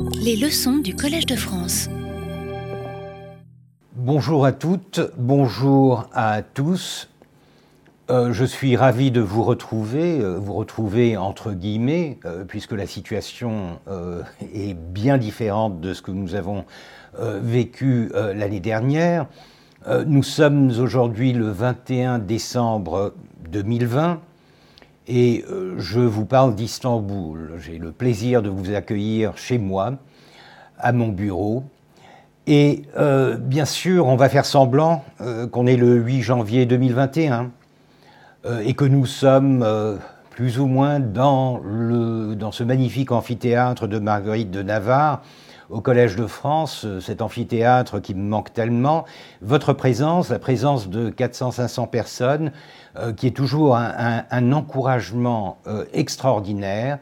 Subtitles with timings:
[0.00, 1.88] Les leçons du Collège de France.
[3.94, 7.08] Bonjour à toutes, bonjour à tous.
[8.10, 12.86] Euh, je suis ravi de vous retrouver, euh, vous retrouver entre guillemets, euh, puisque la
[12.86, 13.78] situation
[14.54, 16.64] est bien différente de ce que nous avons
[17.18, 19.26] vécu l'année dernière.
[20.06, 23.12] nous sommes aujourd'hui le 21 décembre
[23.50, 24.20] 2020
[25.08, 25.44] et
[25.78, 27.54] je vous parle d'Istanbul.
[27.58, 29.94] J'ai le plaisir de vous accueillir chez moi,
[30.78, 31.64] à mon bureau.
[32.46, 32.84] Et
[33.38, 35.04] bien sûr, on va faire semblant
[35.50, 37.50] qu'on est le 8 janvier 2021
[38.44, 39.96] euh, et que nous sommes euh,
[40.30, 45.22] plus ou moins dans, le, dans ce magnifique amphithéâtre de Marguerite de Navarre
[45.70, 49.04] au Collège de France, euh, cet amphithéâtre qui me manque tellement,
[49.42, 52.50] votre présence, la présence de 400-500 personnes,
[53.16, 55.58] qui est toujours un, encouragement
[55.92, 56.98] extraordinaire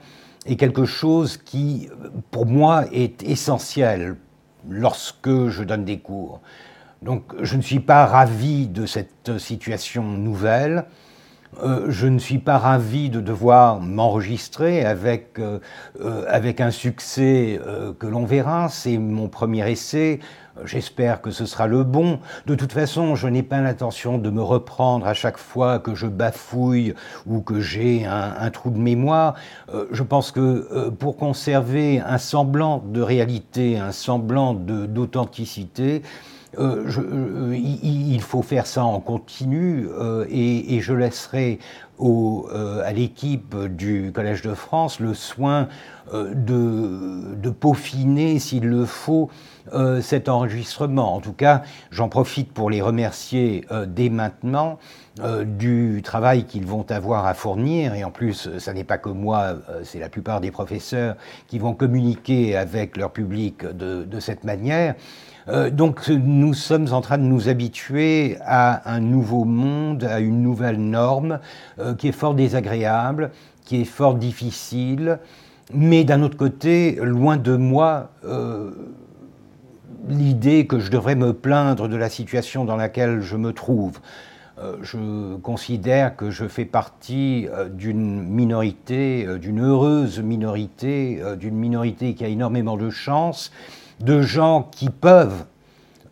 [0.46, 1.88] et quelque chose qui,
[2.30, 4.16] pour moi, est essentiel
[4.68, 6.40] lorsque je donne des cours.
[7.02, 10.84] Donc je ne suis pas ravi de cette situation nouvelle.
[11.62, 15.58] Euh, je ne suis pas ravi de devoir m'enregistrer avec, euh,
[16.00, 17.60] euh, avec un succès
[17.98, 18.68] que l'on verra.
[18.68, 20.20] C'est mon premier essai.
[20.64, 22.20] J'espère que ce sera le bon.
[22.46, 26.06] De toute façon, je n'ai pas l'intention de me reprendre à chaque fois que je
[26.06, 26.94] bafouille
[27.26, 29.34] ou que j'ai un, trou de mémoire.
[29.90, 36.02] je pense que pour conserver un semblant de réalité, un semblant d'authenticité,
[36.58, 41.60] euh, euh, il, faut faire ça en continu euh, et, je laisserai
[42.00, 45.68] à l'équipe du Collège de France le soin
[46.12, 49.28] de, peaufiner, s'il le faut,
[50.00, 51.14] cet enregistrement.
[51.14, 54.78] En tout cas, j'en profite pour les remercier dès maintenant
[55.44, 57.94] du travail qu'ils vont avoir à fournir.
[57.94, 61.74] Et en plus, ça n'est pas que moi, c'est la plupart des professeurs qui vont
[61.74, 64.94] communiquer avec leur public de, cette manière.
[65.48, 70.42] Euh, donc nous sommes en train de nous habituer à un nouveau monde, à une
[70.42, 71.40] nouvelle norme
[71.78, 73.30] euh, qui est fort désagréable,
[73.64, 75.18] qui est fort difficile,
[75.72, 78.72] mais d'un autre côté, loin de moi euh,
[80.08, 84.00] l'idée que je devrais me plaindre de la situation dans laquelle je me trouve.
[84.82, 92.28] je considère que je fais partie d'une minorité, d'une heureuse minorité, d'une minorité qui a
[92.28, 93.50] énormément de chance
[94.00, 95.44] de gens qui peuvent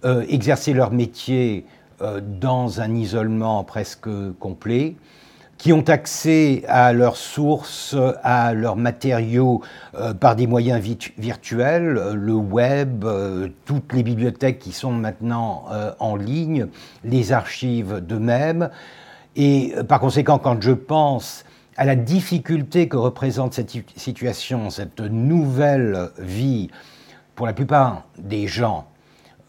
[0.05, 1.65] euh, exercer leur métier
[2.03, 4.94] euh, dans un isolement presque complet,
[5.59, 9.61] qui ont accès à leurs sources, à leurs matériaux
[9.95, 10.81] euh, par des moyens
[11.19, 13.05] virtuels, le web,
[13.65, 15.67] toutes les bibliothèques qui sont maintenant
[15.99, 16.69] en ligne,
[17.05, 18.71] les archives de même.
[19.37, 21.45] Et par conséquent, quand je pense
[21.77, 26.71] à la difficulté que représente cette situation, cette nouvelle vie
[27.37, 28.89] pour la plupart des gens,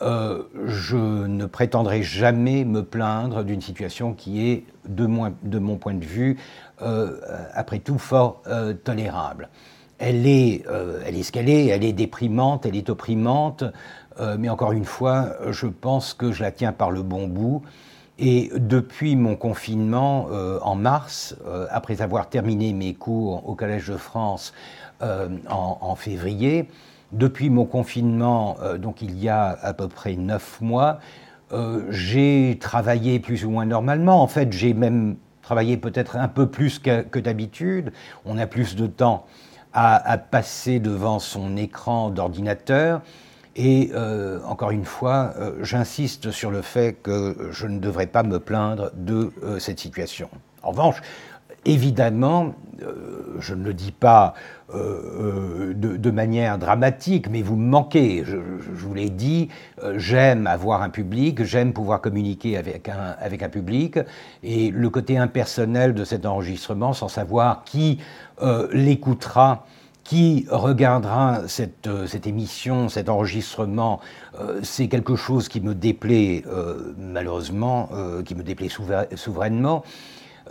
[0.02, 6.06] euh, je ne prétendrai jamais me plaindre d'une situation qui est, de, mon point de
[6.06, 6.38] vue,
[6.82, 7.20] euh,
[7.54, 9.50] après tout, fort euh, tolérable.
[9.98, 10.64] Elle est,
[11.06, 13.66] elle est ce qu'elle est, elle est déprimante, elle est opprimante,
[14.38, 17.64] mais encore une fois, je pense que je la tiens par le bon bout.
[18.18, 20.30] Et depuis mon confinement
[20.62, 21.36] en mars,
[21.70, 24.54] après avoir terminé mes cours au Collège de France
[25.02, 26.70] en février,
[27.12, 31.00] depuis mon confinement, euh, donc il y a à peu près neuf mois,
[31.52, 34.22] euh, j'ai travaillé plus ou moins normalement.
[34.22, 37.92] En fait, j'ai même travaillé peut-être un peu plus que, d'habitude.
[38.26, 39.26] On a plus de temps
[39.74, 43.02] à, passer devant son écran d'ordinateur.
[43.56, 48.40] Et euh, encore une fois, j'insiste sur le fait que je ne devrais pas me
[48.40, 50.30] plaindre de cette situation.
[50.62, 51.02] En revanche,
[51.66, 52.56] évidemment,
[53.40, 54.34] je ne le dis pas
[54.74, 58.24] euh, euh, de, manière dramatique, mais vous me manquez.
[58.26, 59.50] Je, vous l'ai dit,
[59.84, 64.00] euh, j'aime avoir un public, j'aime pouvoir communiquer avec un, avec un public,
[64.44, 68.00] et le côté impersonnel de cet enregistrement, sans savoir qui
[68.72, 69.66] l'écoutera,
[70.04, 74.00] qui regardera cette, cette, émission, cet enregistrement,
[74.64, 76.44] c'est quelque chose qui me déplaît
[76.98, 77.90] malheureusement,
[78.24, 79.84] qui me déplaît souverainement.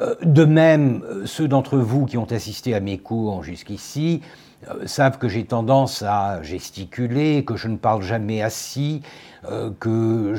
[0.00, 4.20] Euh, de même, euh, ceux d'entre vous qui ont assisté à mes cours jusqu'ici
[4.68, 9.02] euh, savent que j'ai tendance à gesticuler, que je ne parle jamais assis,
[9.78, 10.34] que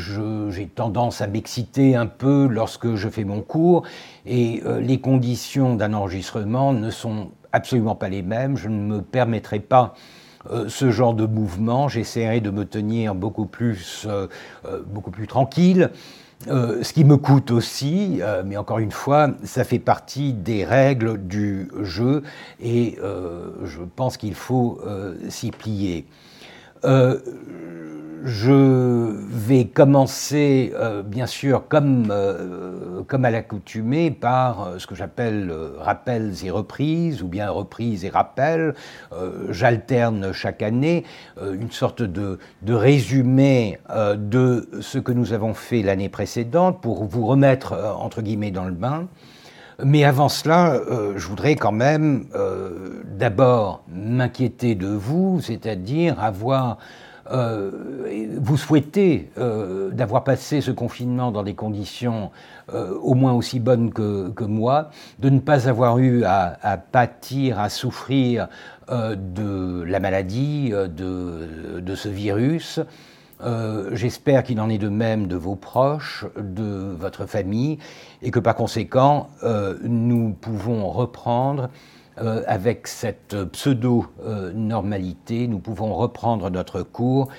[0.49, 3.83] j'ai tendance à m'exciter un peu lorsque je fais mon cours,
[4.25, 8.57] et les conditions d'un enregistrement ne sont absolument pas les mêmes.
[8.57, 9.93] Je ne me permettrai pas
[10.67, 11.87] ce genre de mouvement.
[11.87, 14.05] J'essaierai de me tenir beaucoup plus,
[14.87, 15.91] beaucoup plus tranquille.
[16.47, 21.69] Ce qui me coûte aussi, mais encore une fois, ça fait partie des règles du
[21.81, 22.23] jeu
[22.61, 22.97] et
[23.63, 24.79] je pense qu'il faut
[25.27, 26.05] s'y plier
[28.23, 34.95] je vais commencer, euh, bien sûr, comme, euh, comme à l'accoutumée, par euh, ce que
[34.95, 38.73] j'appelle rappels et reprises, ou bien reprises et rappels.
[39.49, 41.03] J'alterne chaque année
[41.41, 43.79] une sorte de, de résumé
[44.15, 48.73] de ce que nous avons fait l'année précédente pour vous remettre, entre guillemets, dans le
[48.73, 49.07] bain.
[49.83, 50.79] Mais avant cela,
[51.15, 52.25] je voudrais quand même
[53.17, 56.77] d'abord m'inquiéter de vous, c'est-à-dire avoir
[57.31, 57.71] euh,
[58.39, 62.31] vous souhaitez euh, d'avoir passé ce confinement dans des conditions
[62.73, 64.89] euh, au moins aussi bonnes que, moi,
[65.19, 68.47] de ne pas avoir eu à, pâtir, à souffrir
[68.89, 72.79] de la maladie, de, de ce virus.
[73.91, 77.77] J'espère qu'il en est de même de vos proches, de votre famille,
[78.21, 79.29] et que par conséquent,
[79.83, 81.69] nous pouvons reprendre
[82.21, 87.29] euh, avec cette pseudo-normalité, nous pouvons reprendre notre cours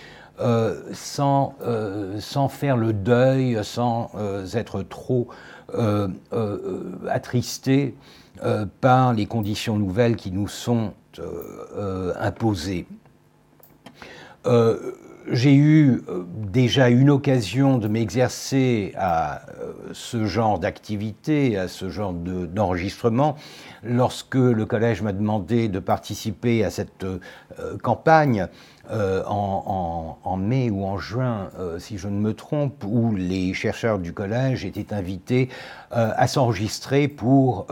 [0.41, 4.11] euh, sans, euh, sans, faire le deuil, sans
[4.55, 5.29] être trop
[7.09, 7.95] attristés
[8.81, 10.95] par les conditions nouvelles qui nous sont
[12.19, 12.87] imposées
[15.33, 21.89] j'ai eu euh, déjà une occasion de m'exercer à euh, ce genre d'activité, à ce
[21.89, 23.37] genre d'enregistrement,
[23.83, 27.19] lorsque le collège m'a demandé de participer à cette euh,
[27.83, 28.49] campagne
[28.93, 33.99] euh, en, mai ou en juin, euh, si je ne me trompe, où les chercheurs
[33.99, 35.49] du collège étaient invités
[35.93, 37.67] euh, à s'enregistrer pour,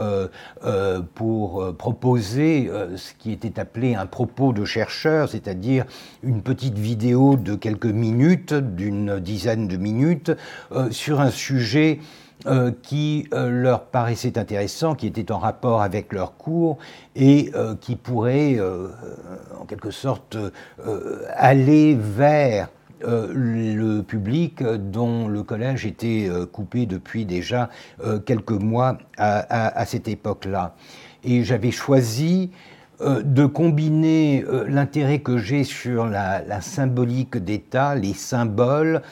[1.14, 5.84] pour proposer ce qui était appelé un propos de chercheur, c'est-à-dire
[6.22, 10.32] une petite vidéo de quelques minutes, d'une dizaine de minutes,
[10.90, 12.00] sur un sujet
[12.46, 16.78] euh, qui euh, leur paraissait intéressant, qui était en rapport avec leur cours
[17.16, 18.60] et euh, qui pourrait
[19.60, 20.36] en quelque sorte
[21.34, 22.68] aller vers
[23.00, 27.70] le public dont le collège était coupé depuis déjà
[28.24, 30.74] quelques mois à, cette époque-là.
[31.24, 32.50] Et j'avais choisi
[33.00, 39.02] de combiner l'intérêt que j'ai sur la symbolique d'État, les symboles,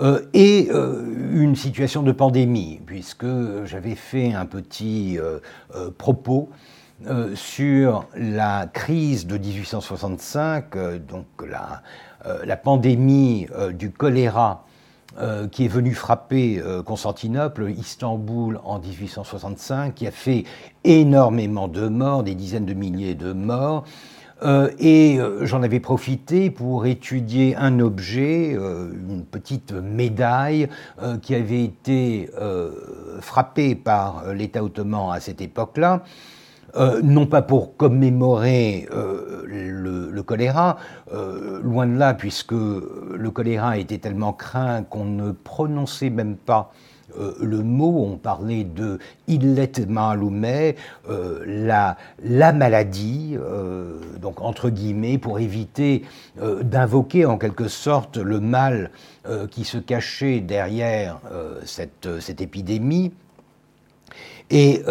[0.00, 1.02] euh, et euh,
[1.32, 3.26] une situation de pandémie, puisque
[3.64, 5.40] j'avais fait un petit euh,
[5.96, 6.50] propos
[7.34, 10.74] sur la crise de 1865,
[11.06, 11.82] donc la,
[12.42, 14.64] la pandémie du choléra
[15.52, 20.44] qui est venue frapper Constantinople, Istanbul en 1865, qui a fait
[20.84, 23.84] énormément de morts, des dizaines de milliers de morts,
[24.42, 30.68] euh, et euh, j'en avais profité pour étudier un objet, euh, une petite médaille
[31.22, 32.30] qui avait été
[33.20, 36.02] frappée par l'État ottoman à cette époque-là.
[37.02, 40.76] non pas pour commémorer le, choléra,
[41.62, 46.72] loin de là, puisque le choléra était tellement craint qu'on ne prononçait même pas
[47.18, 48.98] euh, le mot, on parlait de
[49.28, 56.04] illet malume, euh, la, la maladie, euh, donc entre guillemets, pour éviter
[56.62, 58.90] d'invoquer en quelque sorte le mal
[59.50, 61.18] qui se cachait derrière
[61.64, 63.12] cette, cette, épidémie.
[64.50, 64.82] Et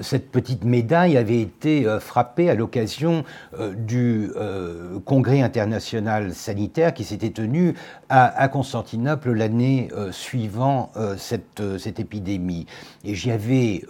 [0.00, 3.24] cette petite médaille avait été euh, frappée à l'occasion
[3.58, 7.74] euh, du euh, congrès international sanitaire qui s'était tenu
[8.08, 12.66] à, Constantinople l'année suivant cette, cette, épidémie.
[13.02, 13.82] Et j'y avais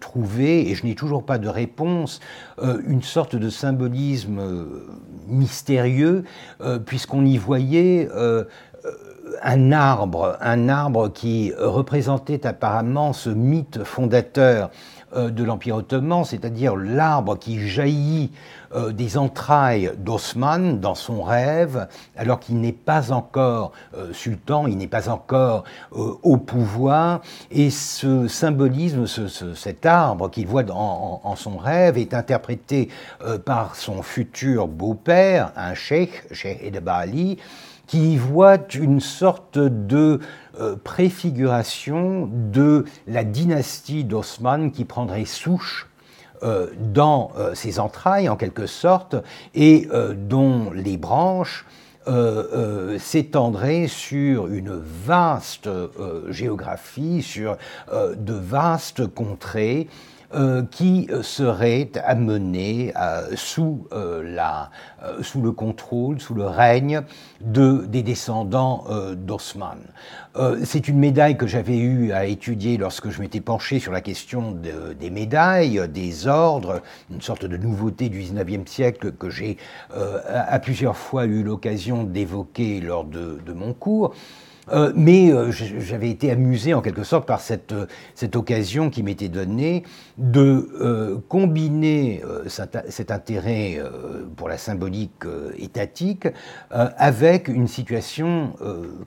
[0.00, 2.20] trouvé, et je n'ai toujours pas de réponse,
[2.60, 4.66] une sorte de symbolisme
[5.28, 6.24] mystérieux,
[6.84, 8.06] puisqu'on y voyait
[9.42, 14.70] un arbre, un arbre qui représentait apparemment ce mythe fondateur
[15.14, 18.30] de l'Empire ottoman, c'est-à-dire l'arbre qui jaillit
[18.72, 24.76] euh, des entrailles d'Osman dans son rêve, alors qu'il n'est pas encore euh, sultan, il
[24.76, 31.98] n'est pas encore au pouvoir, et ce symbolisme, cet arbre qu'il voit en, son rêve,
[31.98, 32.88] est interprété
[33.44, 37.38] par son futur beau-père, un cheikh, Cheikh Edebali,
[37.90, 40.20] qui voit une sorte de
[40.60, 45.88] euh, préfiguration de la dynastie d'Osman qui prendrait souche
[46.44, 49.16] euh, dans euh, ses entrailles en quelque sorte
[49.56, 51.66] et dont les branches
[52.98, 55.68] s'étendraient sur une vaste
[56.28, 57.56] géographie, sur
[57.92, 59.86] de vastes contrées,
[60.70, 62.92] qui serait amené
[63.34, 64.70] sous, la,
[65.22, 67.02] sous le contrôle, sous le règne
[67.40, 68.84] de, des descendants
[69.16, 69.78] d'Osman.
[70.64, 74.52] C'est une médaille que j'avais eu à étudier lorsque je m'étais penché sur la question
[74.52, 79.56] des médailles, des ordres, une sorte de nouveauté du 19e siècle que j'ai
[79.92, 84.14] à, plusieurs fois eu l'occasion d'évoquer lors de, de mon cours.
[84.72, 89.02] Euh, mais euh, j'avais été amusé en quelque sorte par cette, euh, cette occasion qui
[89.02, 89.82] m'était donnée
[90.18, 93.78] de combiner cet, intérêt
[94.36, 95.24] pour la symbolique
[95.56, 96.28] étatique
[96.70, 98.52] avec une situation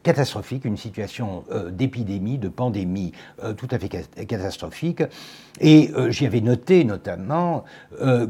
[0.02, 3.12] catastrophique, une situation d'épidémie, de pandémie
[3.58, 3.90] tout à fait
[4.26, 5.04] catastrophique.
[5.60, 7.64] Et j'y avais noté notamment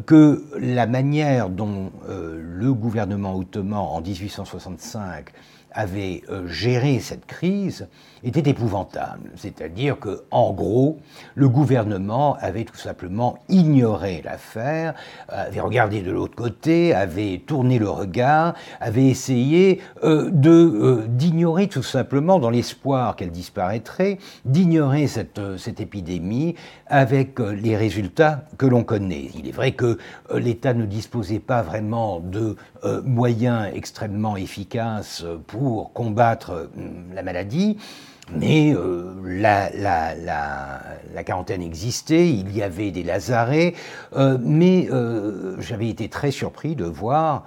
[0.06, 5.32] que la manière dont le gouvernement ottoman en 1865
[5.74, 7.88] avait euh, géré cette crise
[8.24, 9.32] était épouvantable.
[9.36, 11.00] C'est-à-dire que, en gros,
[11.36, 14.94] le gouvernement avait tout simplement ignoré l'affaire,
[15.28, 21.68] avait regardé de l'autre côté, avait tourné le regard, avait essayé euh, de euh, d'ignorer
[21.68, 26.56] tout simplement, dans l'espoir qu'elle disparaîtrait, d'ignorer cette, cette épidémie
[26.88, 29.30] avec les résultats que l'on connaît.
[29.36, 29.98] Il est vrai que
[30.34, 32.56] l'État ne disposait pas vraiment de
[33.06, 36.68] moyens extrêmement efficaces pour combattre euh,
[37.14, 37.78] la maladie.
[38.32, 43.76] Mais euh, la, la, quarantaine existait, il y avait des lazarets,
[44.16, 44.88] euh, mais
[45.60, 47.46] j'avais été très surpris de voir,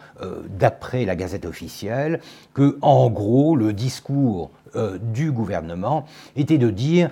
[0.49, 2.21] d'après la Gazette officielle,
[2.54, 4.50] que en gros le discours
[5.00, 6.04] du gouvernement
[6.37, 7.11] était de dire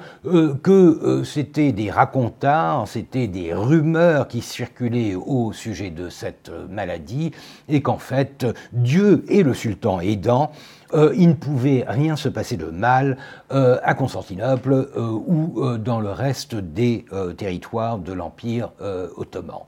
[0.62, 7.32] que c'était des racontars, c'était des rumeurs qui circulaient au sujet de cette maladie
[7.68, 10.50] et qu'en fait Dieu et le sultan aidant
[10.94, 13.16] euh, il ne pouvait rien se passer de mal
[13.52, 17.04] euh, à Constantinople euh, ou dans le reste des
[17.36, 18.70] territoires de l'Empire
[19.16, 19.62] ottoman.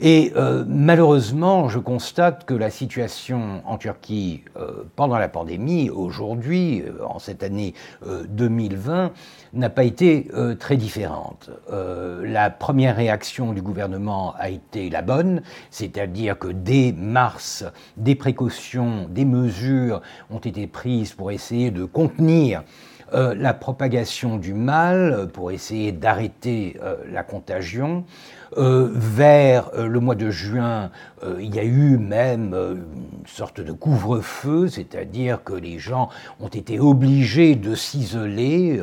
[0.00, 0.32] Et
[0.68, 4.44] malheureusement, je constate que la situation en Turquie
[4.94, 7.74] pendant la pandémie, aujourd'hui, en cette année
[8.28, 9.12] 2020,
[9.52, 11.50] n'a pas été euh, très différente.
[11.72, 17.64] Euh, la première réaction du gouvernement a été la bonne, c'est-à-dire que dès mars,
[17.96, 22.62] des précautions, des mesures ont été prises pour essayer de contenir
[23.14, 26.78] euh, la propagation du mal, pour essayer d'arrêter
[27.10, 28.04] la contagion.
[28.56, 30.90] Euh, vers euh, le mois de juin,
[31.22, 36.08] euh, il y a eu même une sorte de couvre-feu, c'est-à-dire que les gens
[36.40, 38.80] ont été obligés de s'isoler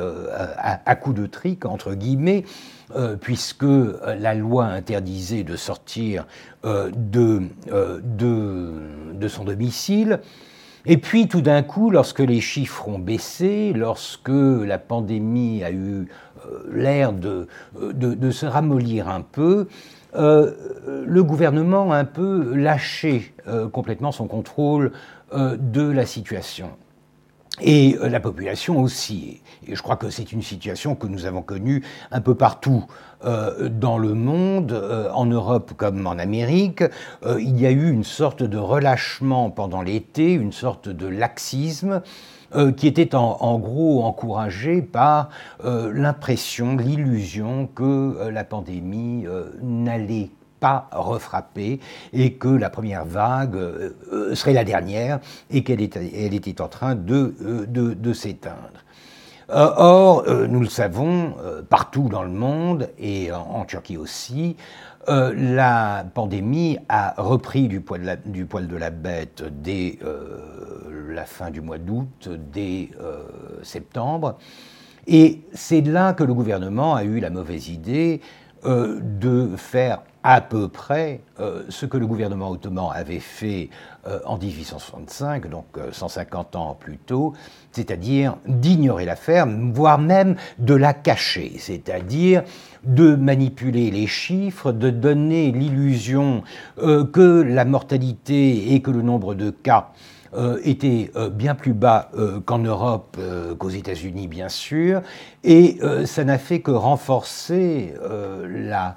[0.58, 2.44] à, à, coup de trick, entre guillemets,
[3.22, 6.28] puisque la loi interdisait de sortir
[6.64, 7.42] de,
[8.04, 10.20] de, son domicile.
[10.86, 16.08] Et puis tout d'un coup, lorsque les chiffres ont baissé, lorsque la pandémie a eu
[16.72, 19.68] l'air de, de, se ramollir un peu,
[20.16, 20.52] euh,
[21.06, 24.92] le gouvernement a un peu lâché euh, complètement son contrôle
[25.34, 26.70] de la situation.
[27.60, 29.42] Et la population aussi.
[29.68, 32.86] Et je crois que c'est une situation que nous avons connue un peu partout
[33.24, 34.72] dans le monde,
[35.14, 36.84] en Europe comme en Amérique.
[37.26, 42.02] il y a eu une sorte de relâchement pendant l'été, une sorte de laxisme
[42.56, 45.30] euh, qui était en, gros encouragé par
[45.66, 49.26] euh, l'impression, l'illusion que euh, la pandémie
[49.62, 51.80] n'allait pas refrapper
[52.14, 53.58] et que la première vague
[54.34, 55.20] serait la dernière
[55.52, 57.34] et qu'elle était, elle était en train de,
[58.14, 58.84] s'éteindre.
[59.50, 61.36] Or, nous le savons,
[61.70, 64.56] partout dans le monde et en Turquie aussi,
[65.08, 71.62] euh, la pandémie a repris du poil de la, bête dès euh, la fin du
[71.62, 73.24] mois d'août, dès euh,
[73.62, 74.38] septembre.
[75.06, 78.22] Et c'est là que le gouvernement a eu la mauvaise idée
[78.64, 81.22] de faire à peu près
[81.70, 83.70] ce que le gouvernement ottoman avait fait
[84.26, 87.34] en 1865, donc 150 ans plus tôt,
[87.76, 92.44] c'est-à-dire d'ignorer l'affaire, voire même de la cacher, c'est-à-dire
[92.86, 96.44] de manipuler les chiffres, de donner l'illusion
[96.78, 99.90] euh, que la mortalité et que le nombre de cas
[100.36, 102.10] euh, était euh, bien plus bas
[102.46, 103.18] qu'en Europe,
[103.60, 105.02] qu'aux États-Unis bien sûr,
[105.44, 107.94] et ça n'a fait que renforcer
[108.48, 108.96] la,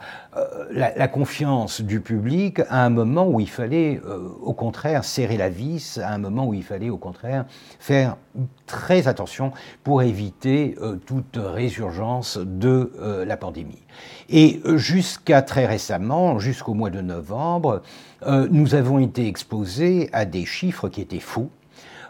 [1.08, 4.00] confiance du public à un moment où il fallait
[4.42, 7.44] au contraire serrer la vis, à un moment où il fallait au contraire
[7.78, 8.16] faire
[8.66, 9.52] très attention
[9.84, 10.76] pour éviter
[11.06, 12.92] toute résurgence de
[13.26, 13.82] la pandémie.
[14.28, 17.82] Et jusqu'à très récemment, jusqu'au mois de novembre,
[18.26, 21.50] euh, nous avons été exposés à des chiffres qui étaient faux.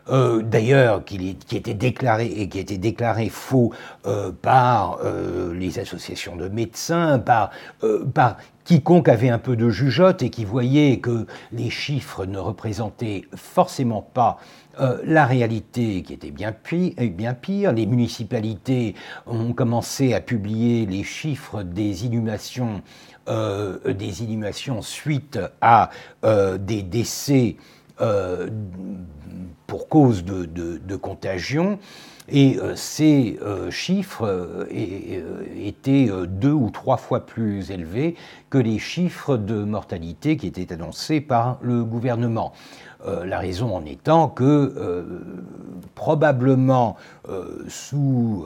[0.08, 3.74] d'ailleurs qui, qui était déclaré et qui faux
[4.40, 5.00] par
[5.52, 7.50] les associations de médecins, par,
[8.68, 14.02] quiconque avait un peu de jugeote et qui voyait que les chiffres ne représentaient forcément
[14.02, 14.38] pas
[14.80, 18.94] euh, la réalité qui était bien pire, bien pire, les municipalités
[19.26, 22.82] ont commencé à publier les chiffres des inhumations,
[23.28, 25.90] euh, des inhumations suite à
[26.24, 27.56] euh, des décès
[29.68, 31.78] pour cause de, contagion.
[32.30, 34.66] Et euh, ces euh, chiffres euh,
[35.56, 38.16] étaient deux ou trois fois plus élevés
[38.50, 42.52] que les chiffres de mortalité qui étaient annoncés par le gouvernement.
[43.06, 45.22] la raison en étant que
[45.94, 46.96] probablement
[47.68, 48.44] sous,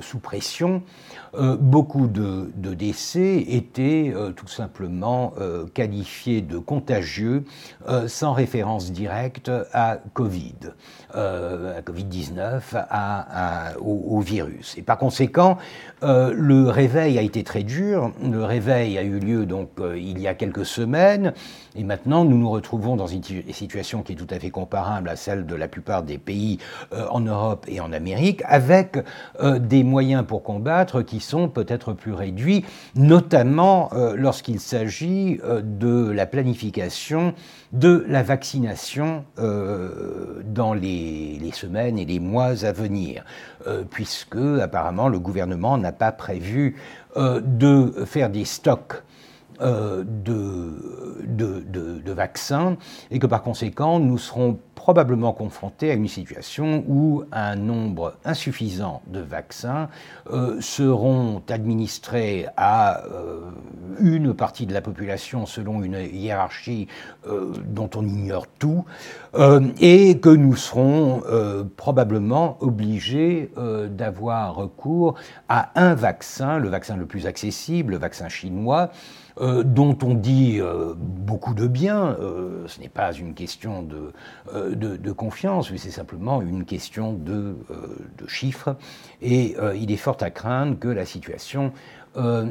[0.00, 0.82] sous, pression,
[1.60, 5.34] beaucoup de, de, décès étaient tout simplement
[5.74, 7.44] qualifiés de contagieux
[8.06, 10.54] sans référence directe à Covid,
[11.14, 14.76] à Covid-19 au, virus.
[14.76, 15.58] Et par conséquent,
[16.02, 18.12] euh, le réveil a été très dur.
[18.22, 21.32] Le réveil a eu lieu donc euh, il y a quelques semaines,
[21.74, 25.16] et maintenant nous nous retrouvons dans une situation qui est tout à fait comparable à
[25.16, 26.58] celle de la plupart des pays
[26.92, 28.98] euh, en Europe et en Amérique, avec
[29.42, 32.64] des moyens pour combattre qui sont peut-être plus réduits,
[32.94, 37.34] notamment lorsqu'il s'agit de la planification
[37.72, 43.24] de la vaccination dans les, semaines et les mois à venir,
[43.90, 46.76] puisque apparemment le gouvernement n'a pas prévu
[47.16, 49.02] euh, de faire des stocks
[49.62, 52.76] euh, de, vaccins
[53.10, 59.02] et que par conséquent nous serons probablement confrontés à une situation où un nombre insuffisant
[59.08, 59.88] de vaccins
[60.30, 63.40] euh, seront administrés à euh,
[63.98, 66.86] une partie de la population selon une hiérarchie
[67.26, 68.84] euh, dont on ignore tout,
[69.80, 71.22] et que nous serons
[71.76, 73.50] probablement obligés
[73.90, 75.16] d'avoir recours
[75.50, 78.90] à un vaccin, le vaccin le plus accessible, le vaccin chinois,
[79.38, 80.60] dont on dit
[80.96, 82.16] beaucoup de bien.
[82.66, 84.12] ce n'est pas une question de,
[84.74, 88.76] de, confiance, mais c'est simplement une question de, euh, chiffres.
[89.22, 91.72] Et euh, il est fort à craindre que la situation
[92.16, 92.46] euh,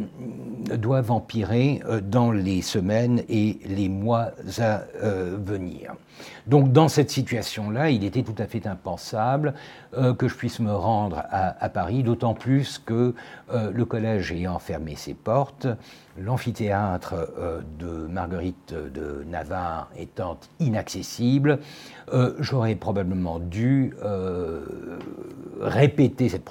[0.77, 4.83] doive empirer dans les semaines et les mois à
[5.37, 5.95] venir.
[6.47, 9.53] Donc dans cette situation-là, il était tout à fait impensable
[10.17, 13.13] que je puisse me rendre à, Paris, d'autant plus que
[13.51, 15.67] le collège ayant fermé ses portes,
[16.17, 17.15] l'amphithéâtre
[17.79, 21.59] de Marguerite de Navarre étant inaccessible,
[22.13, 24.63] euh, j'aurais probablement dû euh,
[25.59, 26.45] répéter cette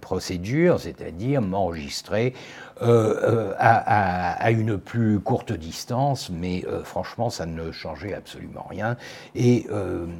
[0.00, 2.34] procédure, c'est-à-dire m'enregistrer
[2.80, 8.96] euh, à, une plus courte distance, mais franchement, ça ne changeait absolument rien.
[9.34, 9.66] Et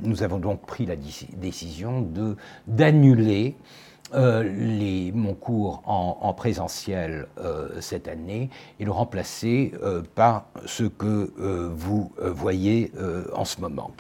[0.02, 2.06] nous avons donc pris la décision
[2.66, 3.56] d'annuler
[4.14, 7.26] mon cours en, présentiel
[7.80, 9.72] cette année et le remplacer
[10.14, 11.32] par ce que
[11.74, 12.92] vous voyez
[13.34, 13.92] en ce moment.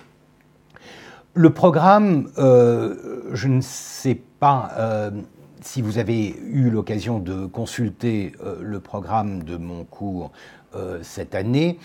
[1.34, 5.10] Le programme, euh, je ne sais pas euh,
[5.62, 10.30] si vous avez eu l'occasion de consulter euh, le programme de mon cours
[11.02, 11.78] cette année,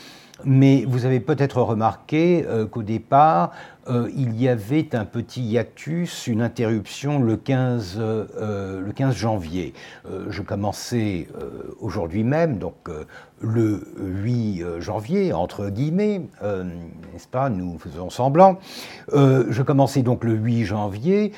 [0.46, 3.52] mais vous avez peut-être remarqué qu'au départ,
[3.90, 9.74] il y avait un petit hiatus, une interruption le 15, le 15 janvier.
[10.30, 11.28] je commençais
[11.82, 12.90] aujourd'hui même, donc
[13.41, 18.58] le 8 euh, janvier, entre guillemets, euh, n'est-ce pas, nous faisons semblant.
[19.13, 21.32] Euh, je commençais donc le 8 janvier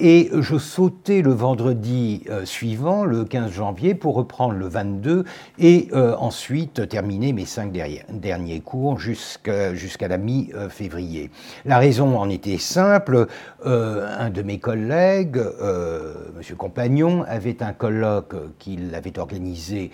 [0.00, 5.24] et je sautais le vendredi suivant, le 15 janvier, pour reprendre le 22
[5.58, 11.30] et ensuite terminer mes cinq derniers cours jusqu'à la mi-février.
[11.66, 13.26] La raison en était simple.
[13.62, 16.56] un de mes collègues, M.
[16.56, 19.90] Compagnon, avait un colloque qu'il avait organisé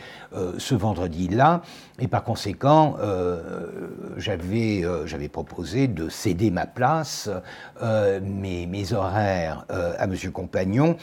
[0.57, 1.27] ce vendredi
[2.01, 3.41] Et par conséquent, euh,
[4.19, 7.31] euh, j'avais proposé de céder ma place,
[7.83, 10.17] euh, mes, horaires à M.
[10.33, 10.97] Compagnon.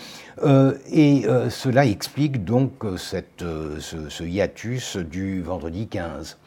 [0.92, 6.38] et cela explique donc ce, hiatus du vendredi 15.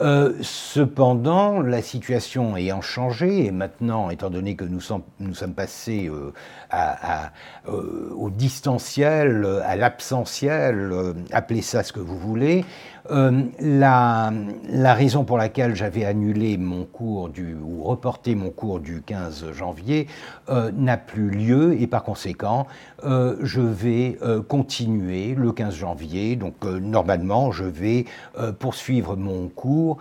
[0.00, 5.54] Euh, cependant, la situation ayant changé, et maintenant, étant donné que nous sommes, nous sommes
[5.54, 6.08] passés
[7.66, 10.92] au distanciel, à l'absentiel,
[11.32, 12.64] appelez ça ce que vous voulez,
[13.10, 14.32] la,
[14.68, 19.52] la, raison pour laquelle j'avais annulé mon cours du, ou reporté mon cours du 15
[19.52, 20.06] janvier
[20.48, 22.66] n'a plus lieu et par conséquent,
[23.02, 24.18] je vais
[24.48, 26.36] continuer le 15 janvier.
[26.36, 28.04] Donc normalement, je vais
[28.58, 29.98] poursuivre mon cours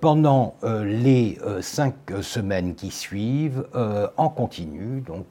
[0.00, 3.64] pendant les cinq semaines qui suivent
[4.16, 5.26] en continu, donc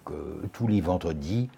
[0.53, 1.49] tous les vendredis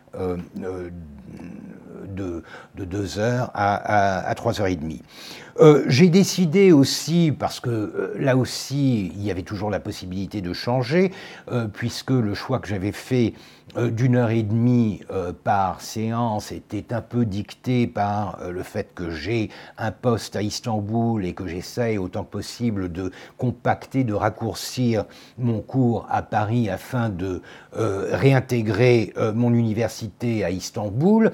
[2.08, 2.44] de,
[2.76, 5.02] de 2h à, à, 3h30.
[5.60, 10.42] Euh, j'ai décidé aussi, parce que euh, là aussi, il y avait toujours la possibilité
[10.42, 11.12] de changer,
[11.52, 13.34] euh, puisque le choix que j'avais fait
[13.78, 15.00] d'une heure et demie
[15.46, 21.24] par séance était un peu dicté par le fait que j'ai un poste à Istanbul
[21.24, 25.06] et que j'essaye autant que possible de compacter, de raccourcir
[25.38, 31.32] mon cours à Paris afin de réintégrer mon université à Istanbul.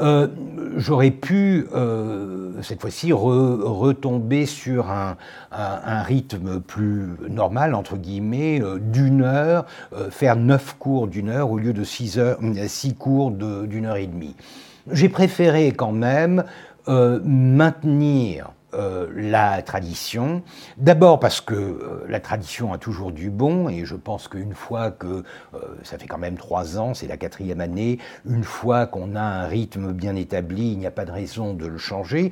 [0.00, 0.28] Euh,
[0.76, 5.16] j'aurais pu, euh, cette fois-ci, retomber sur un,
[6.02, 9.66] rythme plus normal, entre guillemets, euh, d'une heure,
[10.10, 12.18] faire neuf cours d'une heure au lieu de six,
[12.66, 14.34] six cours d'une heure et demie.
[14.90, 16.44] J'ai préféré quand même
[16.86, 20.42] maintenir euh, la tradition.
[20.78, 24.90] D'abord parce que euh, la tradition a toujours du bon, et je pense qu'une fois
[24.90, 29.14] que, euh, ça fait quand même trois ans, c'est la quatrième année, une fois qu'on
[29.14, 32.30] a un rythme bien établi, il n'y a pas de raison de le changer.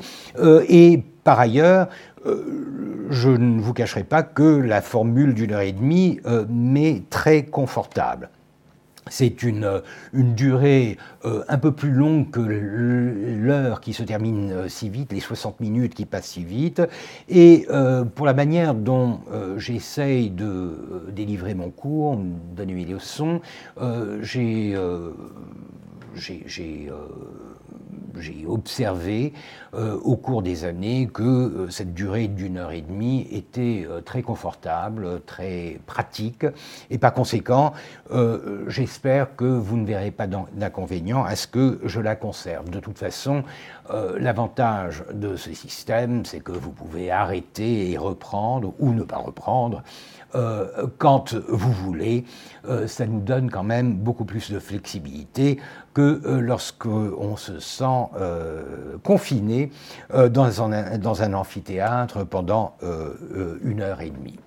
[0.68, 1.88] et par ailleurs,
[2.24, 8.31] je ne vous cacherai pas que la formule d'une heure et demie m'est très confortable.
[9.09, 9.83] C'est une,
[10.13, 15.13] une, durée euh, un peu plus longue que l'heure qui se termine euh, si vite,
[15.13, 16.83] les 60 minutes qui passent si vite.
[17.29, 19.21] Et euh, pour la manière dont
[19.57, 22.17] j'essaye de délivrer mon cours,
[22.55, 23.41] donner mes leçons,
[24.23, 24.77] j'ai
[28.19, 29.33] j'ai observé
[29.75, 34.01] euh, au cours des années que euh, cette durée d'une heure et demie était euh,
[34.01, 36.45] très confortable, très pratique,
[36.90, 37.73] et par conséquent,
[38.66, 42.71] j'espère que vous ne verrez pas d'inconvénient à ce que je la conserve.
[42.71, 43.45] De toute façon,
[44.19, 49.83] l'avantage de ce système, c'est que vous pouvez arrêter et reprendre ou ne pas reprendre
[50.35, 52.25] euh, quand vous voulez.
[52.69, 55.59] Euh, ça nous donne quand même beaucoup plus de flexibilité
[55.95, 58.07] que euh, lorsqu'on se sent
[59.03, 59.71] confiné
[60.12, 62.77] dans un, dans, un, amphithéâtre pendant
[63.62, 64.38] une heure et demie.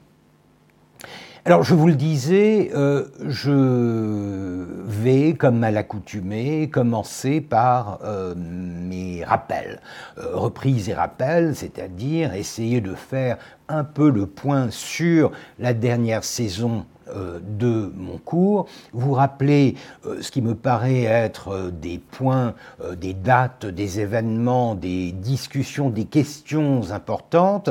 [1.45, 9.25] Alors, je vous le disais, euh, je vais, comme à l'accoutumée, commencer par euh, mes
[9.25, 9.82] rappels.
[10.19, 16.23] Euh, reprises et rappels, c'est-à-dire essayer de faire un peu le point sur la dernière
[16.23, 19.75] saison de mon cours, vous rappeler
[20.21, 22.56] ce qui me paraît être des points,
[22.99, 27.69] des dates, des événements, des discussions, des questions importantes,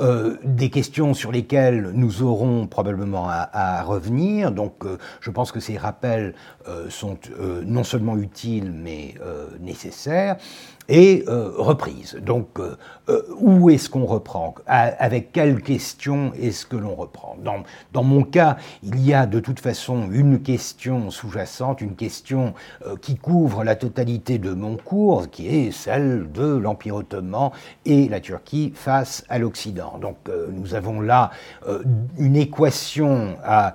[0.00, 4.50] euh, des questions sur lesquelles nous aurons probablement à, revenir.
[4.50, 6.34] Donc euh, je pense que ces rappels
[6.68, 7.18] euh, sont
[7.64, 9.14] non seulement utiles mais
[9.60, 10.36] nécessaires
[10.90, 12.18] et reprise.
[12.20, 12.58] Donc,
[13.38, 14.54] où est-ce qu'on reprend?
[14.66, 17.36] Avec quelles questions est-ce que l'on reprend?
[17.92, 22.54] Dans, mon cas, il y a de toute façon une question sous-jacente, une question
[23.00, 27.50] qui couvre la totalité de mon cours, qui est celle de l'Empire ottoman
[27.86, 29.98] et la Turquie face à l'Occident.
[30.00, 31.30] Donc euh, nous avons là
[31.66, 31.82] euh,
[32.18, 33.74] une équation à,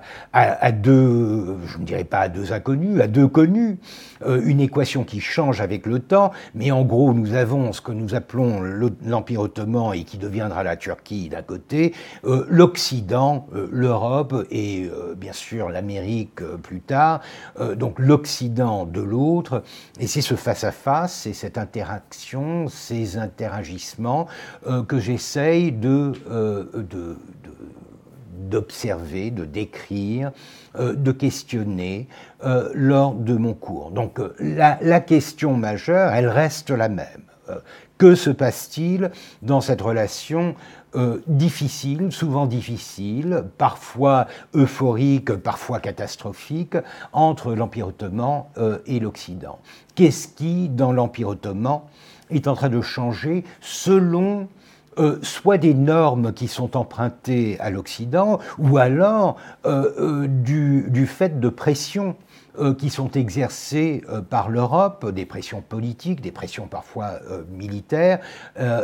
[0.72, 3.78] deux, je ne dirais pas à deux inconnus, à deux connus,
[4.22, 7.92] euh, une équation qui change avec le temps, mais en gros nous avons ce que
[7.92, 8.60] nous appelons
[9.02, 16.42] l'Empire ottoman et qui deviendra la Turquie d'un côté, l'Occident, l'Europe et bien sûr l'Amérique
[16.62, 17.20] plus tard,
[17.76, 19.62] donc l'Occident de l'autre,
[20.00, 24.26] et c'est ce face-à-face, c'est cette interaction, ces interagissements
[24.88, 26.64] que j'essaye de euh,
[28.36, 30.30] d'observer, de, décrire, euh,
[30.78, 32.08] de questionner
[32.44, 33.90] euh, lors de mon cours.
[33.90, 37.22] Donc la, question majeure, elle reste la même.
[37.98, 39.10] que se passe-t-il
[39.42, 40.54] dans cette relation
[41.26, 46.76] difficile, souvent difficile, parfois euphorique, parfois catastrophique,
[47.12, 48.44] entre l'Empire ottoman
[48.86, 49.58] et l'Occident?
[49.94, 51.82] Qu'est-ce qui, dans l'Empire ottoman,
[52.30, 54.48] est en train de changer selon
[54.98, 61.38] euh, soit des normes qui sont empruntées à l'Occident, ou alors euh, euh, du, fait
[61.38, 62.16] de pressions
[62.78, 68.18] qui sont exercées par l'Europe, des pressions politiques, des pressions parfois militaires.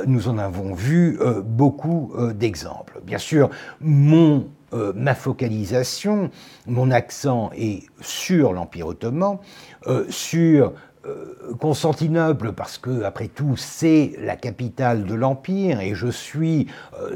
[0.07, 3.01] nous en avons vu beaucoup d'exemples.
[3.03, 3.49] Bien sûr,
[3.81, 4.47] mon
[4.95, 6.31] ma focalisation,
[6.67, 9.39] mon accent est sur l'Empire ottoman,
[10.11, 10.75] sur
[11.59, 16.69] Constantinople, parce que, après tout, c'est la capitale de l'Empire, et je suis,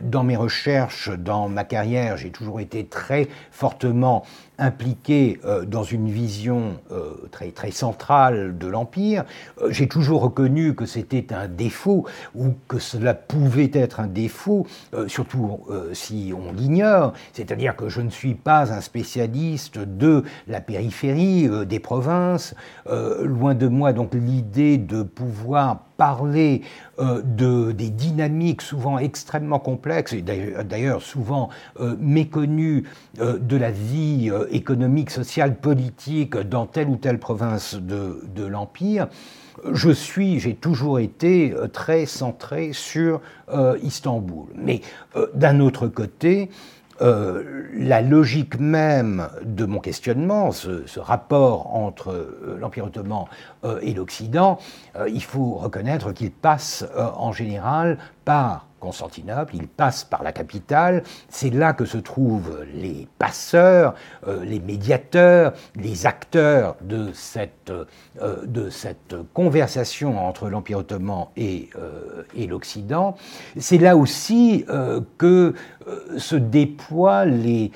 [0.03, 4.25] dans mes recherches, dans ma carrière, j'ai toujours été très fortement
[4.59, 9.25] impliqué euh, dans une vision euh, très, très centrale de l'Empire.
[9.61, 14.66] Euh, j'ai toujours reconnu que c'était un défaut ou que cela pouvait être un défaut,
[15.07, 15.61] surtout
[15.92, 21.81] si on l'ignore, c'est-à-dire que je ne suis pas un spécialiste de la périphérie des
[21.81, 22.55] provinces,
[22.87, 26.63] loin de moi donc l'idée de pouvoir parler
[26.99, 31.49] euh, de, des dynamiques souvent extrêmement complexes et d'ailleurs souvent
[31.81, 32.85] euh, méconnues
[33.21, 39.09] euh, de la vie économique, sociale, politique dans telle ou telle province de, de l'Empire.
[39.73, 43.23] Je suis, j'ai toujours été très centré sur
[43.83, 44.49] Istanbul.
[44.55, 44.83] Mais
[45.33, 46.51] d'un autre côté,
[47.03, 53.27] euh, la logique même de mon questionnement, ce, rapport entre euh, l'Empire ottoman
[53.65, 54.59] euh, et l'Occident,
[55.09, 61.51] il faut reconnaître qu'il passe en général par Constantinople, il passe par la capitale, c'est
[61.51, 63.95] là que se trouvent les passeurs,
[64.43, 67.73] les médiateurs, les acteurs de cette,
[68.23, 71.69] de cette conversation entre l'Empire ottoman et,
[72.35, 73.17] et l'Occident.
[73.59, 74.65] C'est là aussi
[75.19, 75.55] que
[76.16, 77.72] se déploient les,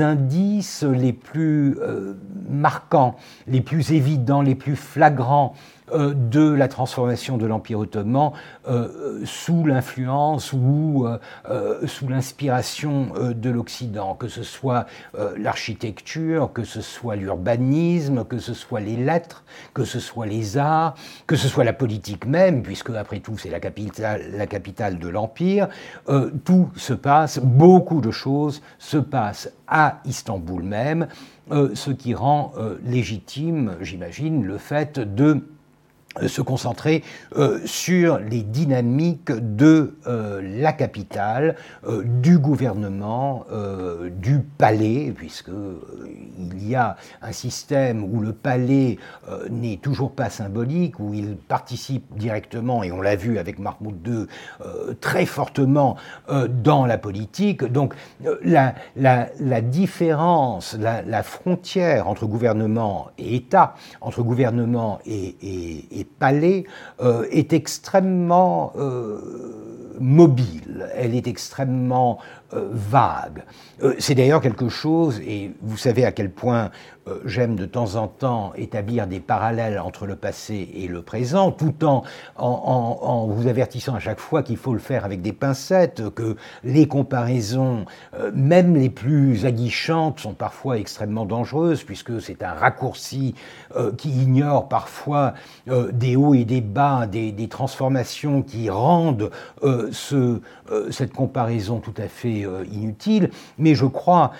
[0.00, 1.76] indices les plus
[2.48, 5.54] marquants, les plus évidents, les plus flagrants
[5.92, 8.32] euh, de la transformation de l'Empire ottoman
[8.66, 11.06] euh, sous l'influence ou
[11.50, 14.86] euh, sous l'inspiration de l'Occident, que ce soit
[15.36, 20.94] l'architecture, que ce soit l'urbanisme, que ce soit les lettres, que ce soit les arts,
[21.26, 23.60] que ce soit la politique même, puisque après tout c'est la
[24.46, 25.68] capitale de l'Empire.
[26.44, 31.08] tout se passe, beaucoup de choses se passent à Istanbul même,
[31.50, 32.52] ce qui rend
[32.84, 35.53] légitime, j'imagine, le fait de euh,
[36.26, 37.02] se concentrer
[37.36, 41.56] euh, sur les dynamiques de euh, la capitale,
[42.04, 43.46] du gouvernement,
[44.10, 45.50] du palais, puisque
[46.38, 48.98] il y a un système où le palais
[49.50, 54.26] n'est toujours pas symbolique, où il participe directement, et on l'a vu avec Mahmoud II,
[55.00, 55.96] très fortement
[56.28, 57.64] dans la politique.
[57.64, 57.94] Donc
[58.42, 58.74] la,
[59.60, 66.64] différence, la, frontière entre gouvernement et État, entre gouvernement et palais
[67.00, 69.18] euh, est extrêmement euh,
[70.00, 72.18] mobile, elle est extrêmement
[72.52, 73.44] euh, vague.
[73.98, 76.70] c'est d'ailleurs quelque chose, et vous savez à quel point
[77.06, 81.50] euh, j'aime de temps en temps établir des parallèles entre le passé et le présent,
[81.50, 82.02] tout en,
[82.36, 86.88] en, vous avertissant à chaque fois qu'il faut le faire avec des pincettes, que les
[86.88, 87.84] comparaisons,
[88.18, 93.34] euh, même les plus aguichantes, sont parfois extrêmement dangereuses, puisque c'est un raccourci
[93.76, 95.34] euh, qui ignore parfois
[95.92, 99.30] des hauts et des bas, des, des transformations qui rendent
[99.62, 100.40] ce,
[100.90, 103.30] cette comparaison tout à fait inutile.
[103.58, 104.32] Mais je crois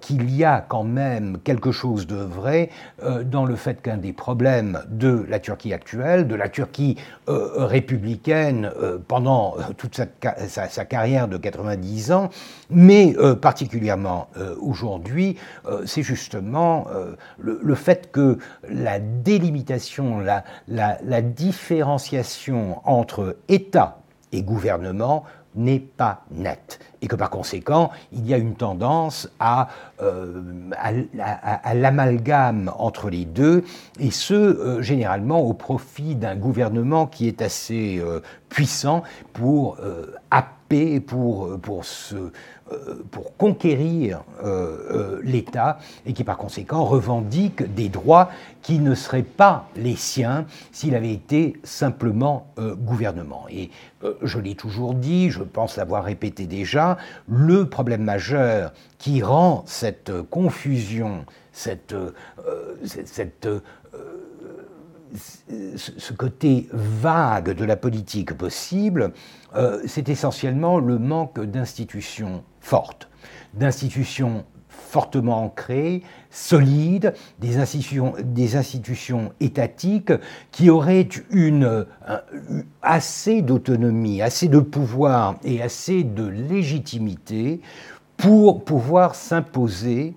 [0.00, 2.70] qu'il y a quand même quelque chose de vrai
[3.02, 6.96] euh, dans le fait qu'un des problèmes de la Turquie actuelle, de la Turquie
[7.28, 10.00] euh, républicaine euh, pendant toute
[10.48, 12.30] sa, carrière de 90 ans,
[12.70, 14.28] mais particulièrement
[14.60, 15.36] aujourd'hui,
[15.86, 16.86] c'est justement
[17.38, 18.38] le, fait que
[18.68, 20.20] la délimitation,
[20.68, 23.98] la différenciation entre État
[24.32, 29.68] et gouvernement n'est pas nette et que par conséquent, il y a une tendance à,
[30.00, 30.42] euh,
[31.74, 33.62] l'amalgame entre les deux,
[34.00, 39.02] et ce, euh, généralement au profit d'un gouvernement qui est assez euh, puissant
[39.34, 39.76] pour
[40.30, 42.30] happer, pour, pour se
[43.10, 48.30] pour conquérir euh, euh, l'État et qui par conséquent revendique des droits
[48.62, 53.44] qui ne seraient pas les siens s'il avait été simplement gouvernement.
[53.50, 53.70] Et
[54.22, 56.96] je l'ai toujours dit, je pense l'avoir répété déjà,
[57.28, 61.94] le problème majeur qui rend cette confusion, cette,
[62.84, 63.48] cette
[65.16, 69.12] ce côté vague de la politique possible,
[69.54, 73.08] euh, c'est essentiellement le manque d'institutions fortes,
[73.54, 80.12] d'institutions fortement ancrées, solides, des institutions, étatiques
[80.52, 81.08] qui auraient
[82.82, 87.60] assez d'autonomie, assez de pouvoir et assez de légitimité
[88.16, 90.14] pour pouvoir s'imposer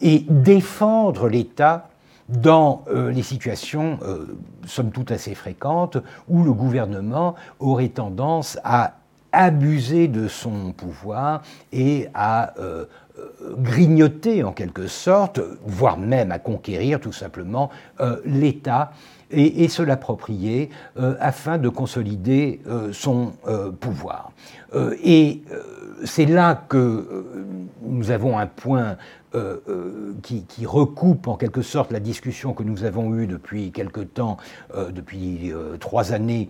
[0.00, 1.91] et défendre l'État
[2.28, 4.26] dans euh, les situations, euh,
[4.66, 8.94] somme toute assez fréquentes, où le gouvernement aurait tendance à
[9.32, 12.84] abuser de son pouvoir et à euh,
[13.58, 17.70] grignoter en quelque sorte, voire même à conquérir tout simplement
[18.24, 18.92] l'État
[19.30, 20.70] et, se l'approprier
[21.20, 23.32] afin de consolider son
[23.80, 24.32] pouvoir.
[25.04, 25.42] et
[26.04, 27.26] c'est là que
[27.82, 28.96] nous avons un point
[29.34, 34.00] euh, euh, qui, recoupe en quelque sorte la discussion que nous avons eue depuis quelque
[34.00, 34.36] temps,
[34.74, 36.48] euh, depuis trois années,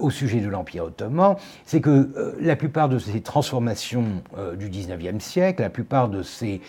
[0.00, 4.22] au sujet de l'Empire ottoman, c'est que la plupart de ces transformations
[4.56, 6.60] du XIXe siècle, la plupart de ces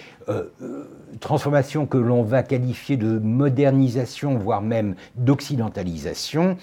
[1.20, 6.58] transformations que l'on va qualifier de modernisation, voire même d'occidentalisation,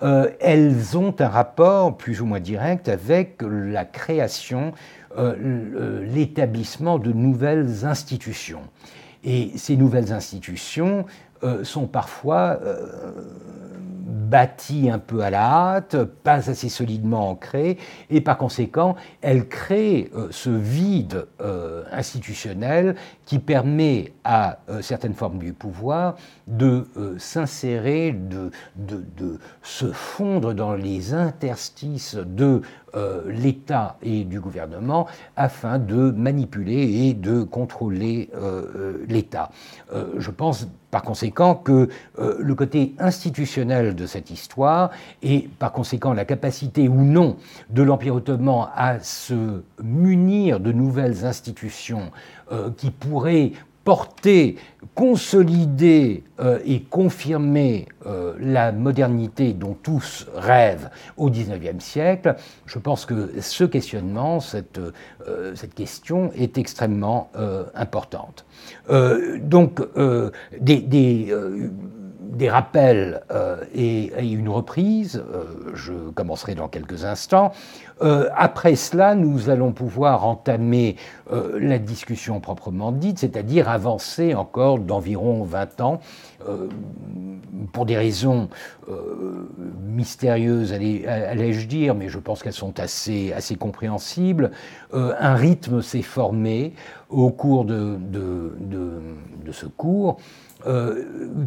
[0.00, 4.72] elles ont un rapport plus ou moins direct avec la création
[5.16, 8.62] l'établissement de nouvelles institutions.
[9.24, 11.06] Et ces nouvelles institutions
[11.42, 12.86] euh, sont parfois euh,
[14.06, 17.78] bâties un peu à la hâte, pas assez solidement ancrées,
[18.10, 21.26] et par conséquent, elles créent ce vide
[21.92, 22.96] institutionnel
[23.26, 26.86] qui permet à certaines formes du pouvoir de
[27.18, 28.50] s'insérer, de,
[29.62, 32.62] se fondre dans les interstices de
[32.96, 39.50] euh, l'État et du gouvernement afin de manipuler et de contrôler euh, euh, l'État.
[40.16, 44.90] je pense par conséquent que le côté institutionnel de cette histoire
[45.22, 47.36] et par conséquent la capacité ou non
[47.70, 52.12] de l'Empire ottoman à se munir de nouvelles institutions
[52.76, 53.52] qui pourraient
[53.84, 54.56] porter,
[54.94, 63.04] consolider euh, et confirmer euh, la modernité dont tous rêvent au XIXe siècle, je pense
[63.04, 64.78] que ce questionnement, cette,
[65.28, 67.30] euh, question est extrêmement
[67.74, 68.44] importante.
[69.40, 69.80] donc,
[70.60, 73.22] des rappels
[73.74, 75.22] et, une reprise.
[75.74, 77.52] je commencerai dans quelques instants.
[78.02, 80.96] Euh, après cela, nous allons pouvoir entamer
[81.32, 86.00] euh, la discussion proprement dite, c'est-à-dire avancer encore d'environ 20 ans,
[86.48, 86.68] euh,
[87.72, 88.48] pour des raisons
[89.80, 94.50] mystérieuses, allais-je dire, mais je pense qu'elles sont assez, compréhensibles.
[94.92, 96.74] un rythme s'est formé
[97.08, 97.98] au cours de
[99.52, 100.18] ce cours.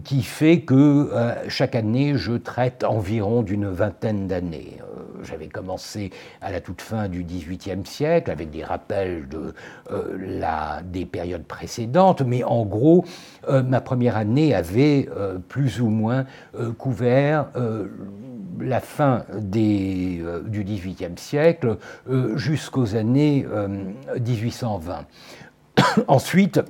[0.03, 1.09] Qui fait que
[1.47, 4.77] chaque année, je traite environ d'une vingtaine d'années.
[5.23, 9.53] J'avais commencé à la toute fin du XVIIIe siècle, avec des rappels de,
[9.91, 13.05] euh, la, des périodes précédentes, mais en gros,
[13.49, 16.25] euh, ma première année avait euh, plus ou moins
[16.77, 17.47] couvert
[18.59, 21.77] la fin des, du XVIIIe siècle
[22.35, 23.45] jusqu'aux années
[24.19, 25.05] 1820.
[26.07, 26.61] Ensuite,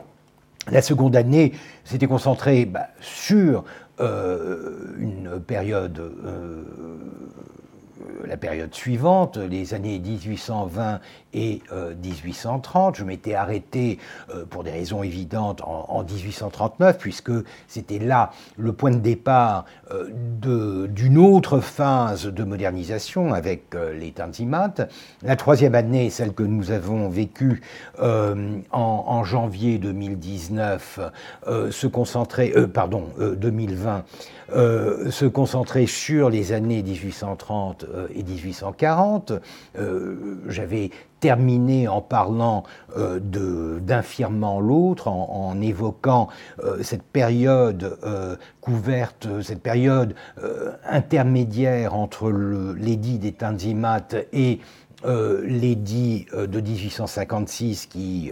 [0.72, 1.54] la seconde année
[1.84, 3.64] s'était concentrée bah, sur
[4.00, 6.12] une période
[8.26, 11.00] la période suivante, les années 1820
[11.34, 11.62] et
[12.04, 12.96] 1830.
[12.96, 17.32] Euh, Je m'étais arrêté euh, pour des raisons évidentes en, 1839, puisque
[17.68, 20.10] c'était là le point de départ euh,
[20.90, 24.74] d'une autre phase de modernisation avec les Tanzimat.
[25.24, 27.62] La troisième année, celle que nous avons vécue
[28.00, 31.00] en, janvier 2019,
[31.72, 34.04] se concentrait, pardon, 2020,
[34.50, 39.34] se concentrait sur les années 1830 et 1840.
[40.48, 42.64] J'avais terminé en parlant
[42.96, 43.20] euh,
[43.80, 46.28] d'un firmament l'autre, en, évoquant
[46.64, 50.14] euh, cette période euh, couverte, cette période
[50.86, 54.60] intermédiaire entre l'édit des Tanzimat et
[55.06, 58.32] l'édit de 1856 qui,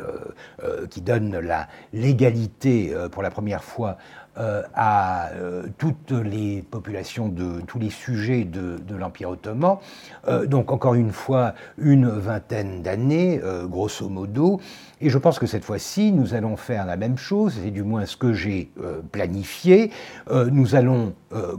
[0.89, 3.97] qui donne la légalité pour la première fois
[4.37, 9.77] euh, à euh, toutes les populations de tous les sujets de, l'Empire ottoman.
[10.27, 14.59] Euh, donc encore une fois, une vingtaine d'années, grosso modo.
[14.99, 18.05] Et je pense que cette fois-ci, nous allons faire la même chose, c'est du moins
[18.05, 18.71] ce que j'ai
[19.11, 19.91] planifié.
[20.51, 21.13] nous allons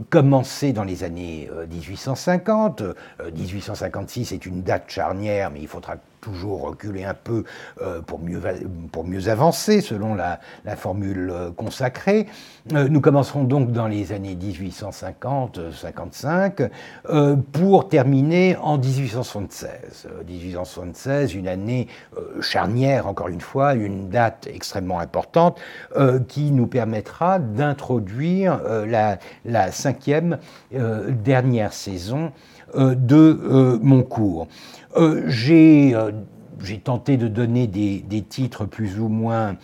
[0.09, 2.83] commencer dans les années 1850.
[3.35, 5.95] 1856 est une date charnière, mais il faudra
[6.27, 7.45] toujours reculer un peu
[7.81, 8.41] euh, pour, mieux,
[8.91, 10.39] pour mieux avancer, selon la,
[10.75, 12.25] formule euh, consacrée.
[12.73, 16.69] Euh, nous commencerons donc dans les années 1850-55
[17.53, 20.09] pour terminer en 1876.
[20.27, 21.87] 1876, une année
[22.41, 25.57] charnière, encore une fois, une date extrêmement importante
[26.27, 30.39] qui nous permettra d'introduire la, la, cinquième
[30.71, 32.31] dernière saison
[32.75, 34.47] de mon cours.
[34.97, 36.11] Euh, euh,
[36.59, 39.57] j'ai tenté de donner des, titres plus ou moins,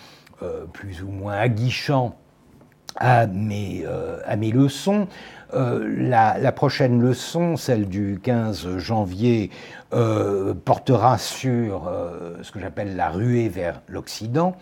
[0.43, 2.15] euh, plus ou moins aguichants
[2.95, 3.85] à mes,
[4.25, 5.07] à mes leçons.
[5.51, 9.49] la, la, prochaine leçon, celle du 15 janvier,
[10.63, 11.91] portera sur
[12.43, 14.55] ce que j'appelle la ruée vers l'Occident.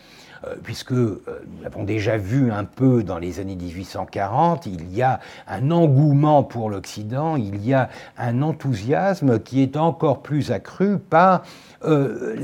[0.48, 5.04] Euh, puisque euh, nous l'avons déjà vu un peu dans les années 1840, il y
[5.04, 10.98] a un engouement pour l'Occident, il y a un enthousiasme qui est encore plus accru
[10.98, 11.44] par
[11.86, 12.36] euh,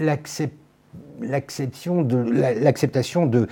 [1.19, 2.03] l'acceptation
[3.25, 3.47] de,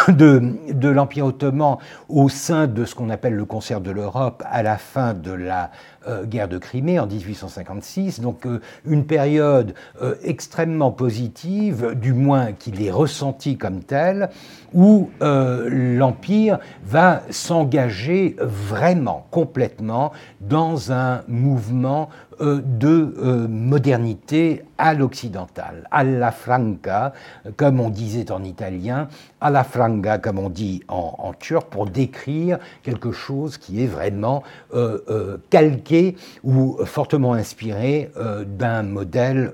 [0.08, 1.78] de, l'Empire ottoman
[2.08, 5.70] au sein de ce qu'on appelle le concert de l'Europe à la fin de la
[6.06, 8.20] euh, guerre de Crimée en 1856.
[8.20, 14.30] Donc euh, une période euh, extrêmement positive, du moins qu'il est ressenti comme telle,
[14.72, 22.08] où l'Empire va s'engager vraiment, complètement, dans un mouvement
[22.40, 27.12] de euh, modernité à l'occidental, alla franca,
[27.56, 29.08] comme on disait en italien,
[29.40, 34.42] alla franga, comme on dit en, turc, pour décrire quelque chose qui est vraiment
[34.74, 38.10] euh, calqué ou fortement inspiré
[38.46, 39.52] d'un modèle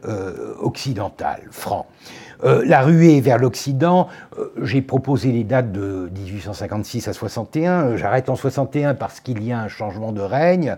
[0.61, 1.87] occidental, franc.
[2.43, 4.09] la ruée vers l'Occident,
[4.63, 9.61] j'ai proposé les dates de 1856 à 61, j'arrête en 61 parce qu'il y a
[9.61, 10.77] un changement de règne,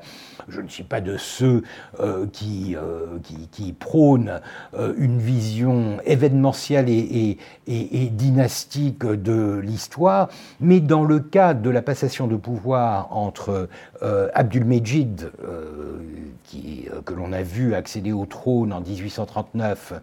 [0.49, 1.63] je ne suis pas de ceux
[2.01, 3.19] euh, qui, euh,
[3.51, 4.41] qui, prônent
[4.75, 10.29] euh, une vision événementielle et, dynastique de l'histoire,
[10.61, 13.69] mais dans le cas de la passation de pouvoir entre
[14.01, 15.33] Abdul-Mejid,
[17.05, 19.95] que l'on a vu accéder au trône en 1839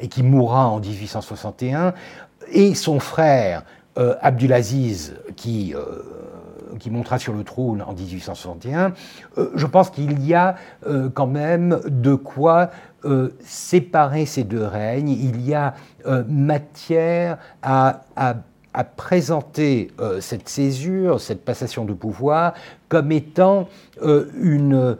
[0.00, 1.94] et qui mourra en 1861,
[2.52, 3.64] et son frère
[3.96, 5.74] Abdulaziz, qui
[6.78, 8.92] qui montera sur le trône en 1861,
[9.38, 10.56] euh, je pense qu'il y a
[10.86, 12.70] euh, quand même de quoi
[13.04, 15.10] euh, séparer ces deux règnes.
[15.10, 15.74] Il y a
[16.28, 19.90] matière à, à présenter
[20.20, 22.54] cette césure, cette passation de pouvoir,
[22.88, 23.68] comme étant
[24.00, 24.96] une,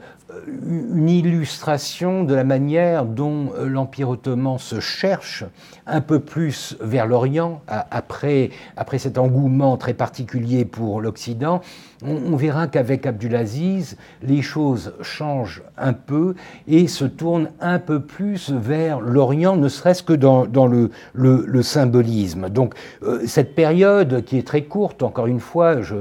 [0.46, 5.44] une illustration de la manière dont euh, l'Empire ottoman se cherche
[5.86, 8.50] un peu plus vers l'Orient, après
[8.98, 11.60] cet engouement très particulier pour l'Occident.
[12.04, 16.34] On, verra qu'avec Abdulaziz, les choses changent un peu
[16.68, 22.50] et se tournent un peu plus vers l'Orient, ne serait-ce que dans, le, symbolisme.
[22.50, 25.94] Donc euh, cette période qui est très courte, encore une fois, je,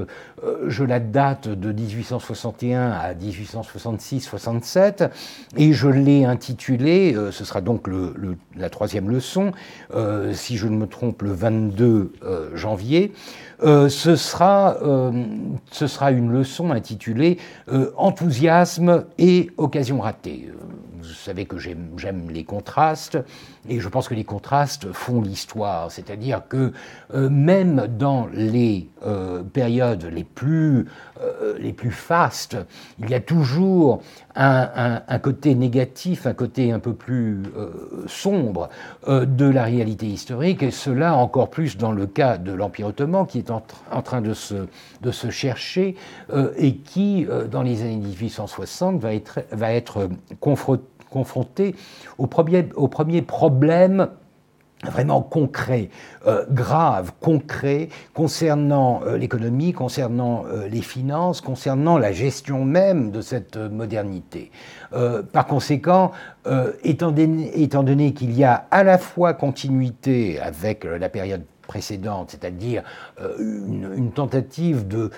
[0.44, 5.08] euh, la date de 1861 à 1866-67
[5.56, 7.88] et je l'ai intitulée, euh, ce sera donc
[8.56, 9.52] la troisième leçon,
[10.32, 12.12] si je ne me trompe, le 22
[12.54, 13.12] janvier.
[13.60, 14.76] Ce, sera,
[15.70, 17.38] ce sera une leçon intitulée
[17.96, 20.50] Enthousiasme et occasion ratée
[21.08, 23.18] vous savez que j'aime les contrastes,
[23.68, 25.90] et je pense que les contrastes font l'histoire.
[25.90, 26.72] C'est-à-dire que
[27.14, 30.86] euh, même dans les euh, périodes les plus,
[31.20, 32.56] euh, les plus fastes,
[32.98, 34.02] il y a toujours
[34.34, 37.42] un, côté négatif, un côté un peu plus
[38.06, 38.68] sombre
[39.08, 43.38] de la réalité historique, et cela encore plus dans le cas de l'Empire ottoman, qui
[43.38, 43.62] est en,
[44.02, 44.66] train de se,
[45.00, 45.96] de se chercher,
[46.58, 50.84] et qui, dans les années 1860, va être, va être confronté
[51.16, 51.74] confronté
[52.18, 54.08] au premier, au problème
[54.84, 55.88] vraiment concret,
[56.26, 63.22] euh, grave, concret, concernant euh, l'économie, concernant euh, les finances, concernant la gestion même de
[63.22, 64.50] cette modernité.
[65.32, 66.12] par conséquent,
[66.84, 72.82] étant étant donné qu'il y a à la fois continuité avec la période précédente, c'est-à-dire
[73.20, 75.10] euh, une, tentative de,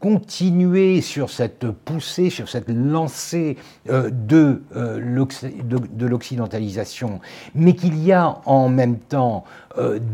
[0.00, 3.56] continuer sur cette poussée, sur cette lancée
[3.88, 5.22] euh, euh,
[5.62, 7.20] de l'occidentalisation,
[7.54, 9.44] mais qu'il y a en même temps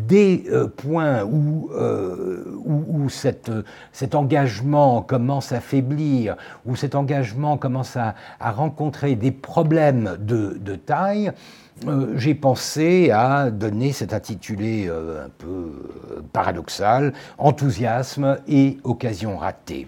[0.07, 0.45] des
[0.77, 6.37] points où, où, cet engagement commence à faiblir,
[6.67, 11.33] où cet engagement commence à, à rencontrer des problèmes de taille,
[11.87, 19.37] euh, j'ai pensé à donner cet intitulé euh, un peu euh, paradoxal, Enthousiasme et occasion
[19.37, 19.87] ratée.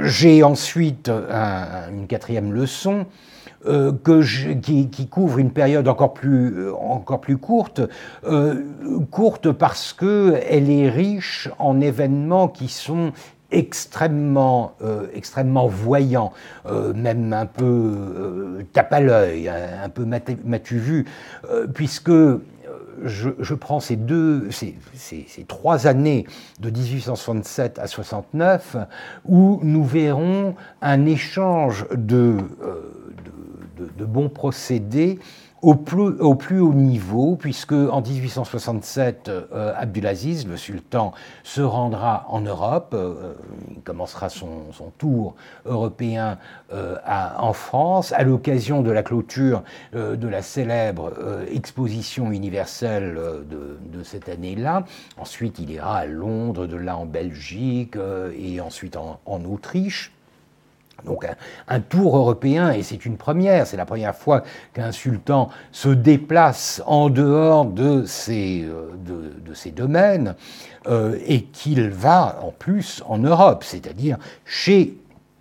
[0.00, 3.06] j'ai ensuite une quatrième leçon
[3.64, 7.80] qui, couvre une période encore plus, encore plus courte,
[9.12, 13.12] courte parce qu'elle est riche en événements qui sont
[13.56, 16.32] extrêmement, euh, extrêmement voyant,
[16.66, 21.06] euh, même un peu euh, tape à l'œil, un, peu m'as-tu vu,
[21.72, 22.10] puisque
[23.02, 24.74] je, prends ces deux, ces,
[25.48, 26.26] trois années
[26.60, 28.76] de 1867 à 69,
[29.24, 32.36] où nous verrons un échange de,
[33.78, 35.18] de, de bons procédés
[35.66, 41.12] au plus, au plus, haut niveau, puisque en 1867, euh, Abdulaziz, le sultan,
[41.42, 42.92] se rendra en Europe.
[42.94, 43.34] Euh,
[43.74, 44.46] il commencera son,
[44.96, 46.38] tour européen
[46.72, 46.94] euh,
[47.36, 51.12] en France, à l'occasion de la clôture de la célèbre
[51.50, 53.18] exposition universelle
[53.50, 54.84] de, cette année-là.
[55.18, 57.96] Ensuite, il ira à Londres, de là en Belgique
[58.38, 60.12] et ensuite en Autriche.
[61.04, 61.26] Donc
[61.68, 64.42] un, tour européen, et c'est une première, c'est la première fois
[64.72, 70.34] qu'un sultan se déplace en dehors de ses, euh, domaines,
[70.88, 74.96] euh, et qu'il va en plus en Europe, c'est-à-dire chez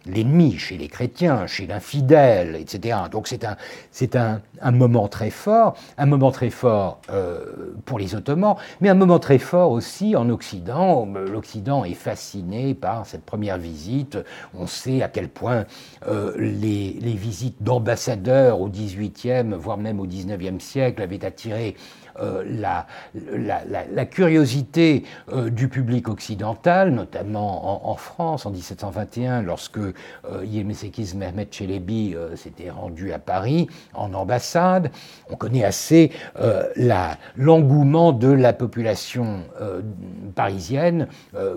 [0.05, 2.97] l'ennemi, chez les chrétiens, chez l'infidèle, etc.
[3.11, 3.57] Donc c'est un,
[3.91, 8.89] c'est un, un, moment très fort, un moment très fort euh, pour les Ottomans, mais
[8.89, 11.05] un moment très fort aussi en Occident.
[11.05, 14.17] L'Occident est fasciné par cette première visite.
[14.53, 15.65] On sait à quel point
[16.07, 21.75] euh, les, les, visites d'ambassadeurs au XVIIIe, voire même au XIXe siècle, avaient attiré
[22.21, 22.85] euh, la,
[23.23, 25.03] la, curiosité
[25.47, 29.79] du public occidental, notamment en, France en 1721, lorsque
[30.43, 34.91] Yemesekiz Mehmet Çelebi s'était rendu à Paris en ambassade.
[35.29, 36.11] On connaît assez
[37.35, 39.41] l'engouement de la population
[40.35, 41.07] parisienne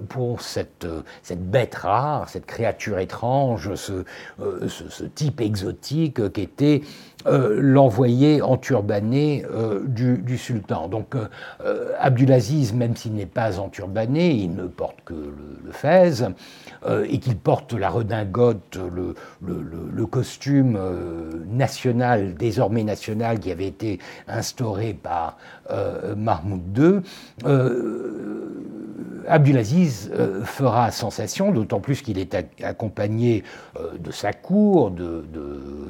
[0.09, 0.87] pour cette,
[1.23, 4.05] cette bête rare, cette créature étrange, ce,
[4.39, 6.83] ce, ce type exotique qu'était
[7.27, 10.87] euh, l'envoyé enturbané euh, du, sultan.
[10.87, 16.13] Donc euh, Abdulaziz, même s'il n'est pas enturbané, il ne porte que le, fez,
[17.09, 18.79] et qu'il porte la redingote,
[19.43, 20.79] le costume
[21.51, 23.99] national, désormais national, qui avait été
[24.29, 25.37] instauré par
[26.17, 27.01] Mahmoud II.
[29.29, 30.11] Abdulaziz
[30.45, 33.45] fera sensation, d'autant plus qu'il est accompagné
[33.99, 35.25] de sa cour, de,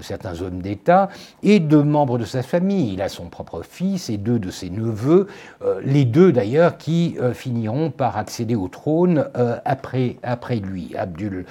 [0.00, 1.08] certains hommes d'État,
[1.42, 2.94] et de membres de sa famille.
[2.94, 5.26] Il a son propre fils et deux de ses neveux,
[5.62, 10.16] euh, les deux d'ailleurs qui euh, finiront par accéder au trône euh, après,
[10.56, 11.44] lui, Abdul,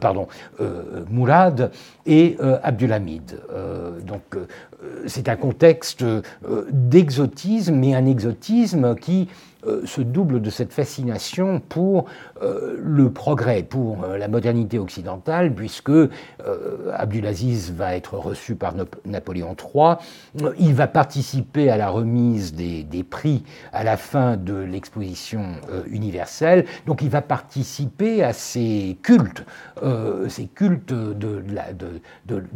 [0.00, 0.28] pardon,
[1.10, 1.70] Mourad
[2.06, 3.38] et Abdulhamid.
[4.06, 4.22] donc
[5.06, 6.04] c'est un contexte
[6.70, 9.53] d'exotisme, mais un exotisme qui euh,
[9.84, 12.06] se double de cette fascination pour
[12.42, 15.90] euh, le progrès, pour euh, la modernité occidentale, puisque
[16.92, 19.96] Abdulaziz va être reçu par Napoléon III,
[20.58, 25.42] il va participer à la remise des, prix à la fin de l'exposition
[25.86, 29.44] universelle, donc il va participer à ces cultes,
[30.28, 31.42] ces cultes de,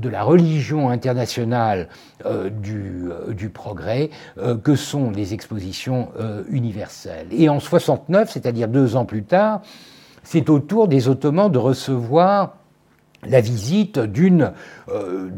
[0.09, 1.89] la, religion internationale
[2.51, 4.11] du, progrès
[4.63, 6.11] que sont les expositions
[6.51, 6.98] universelles.
[7.31, 9.63] Et en 69, c'est-à-dire deux ans plus tard,
[10.23, 12.55] c'est au tour des Ottomans de recevoir
[13.27, 14.53] la visite d'une
[14.89, 15.31] euh,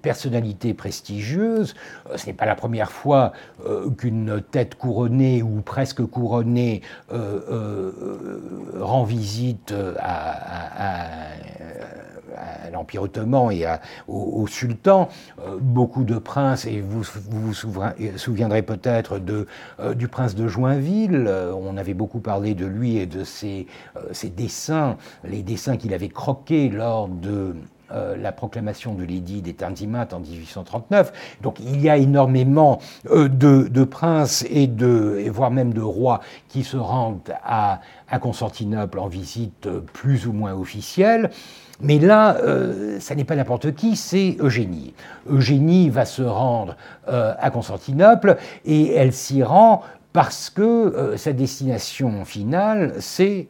[0.00, 1.74] personnalité prestigieuse.
[2.10, 3.32] Euh, ce n'est pas la première fois
[3.66, 6.82] euh, qu'une tête couronnée ou presque couronnée
[8.80, 11.04] rend visite à
[12.72, 13.66] l'Empire ottoman et
[14.08, 15.08] au, sultan.
[15.40, 17.54] Euh, beaucoup de princes, et vous vous,
[18.16, 19.20] souviendrez peut-être
[19.80, 23.66] euh, du prince de Joinville, euh, on avait beaucoup parlé de lui et de ses,
[24.36, 27.54] dessins, les dessins qu'il avait croqués lors de
[28.18, 31.36] la proclamation de l'édit des Tanzimat en 1839.
[31.42, 36.76] Donc il y a énormément de, princes et, de, voire même de rois qui se
[36.76, 41.30] rendent à, à Constantinople en visite plus ou moins officielle.
[41.80, 44.94] Mais là, euh, ça n'est pas n'importe qui, c'est Eugénie.
[45.28, 46.76] Eugénie va se rendre
[47.08, 53.48] euh, à Constantinople et elle s'y rend parce que euh, sa destination finale, c'est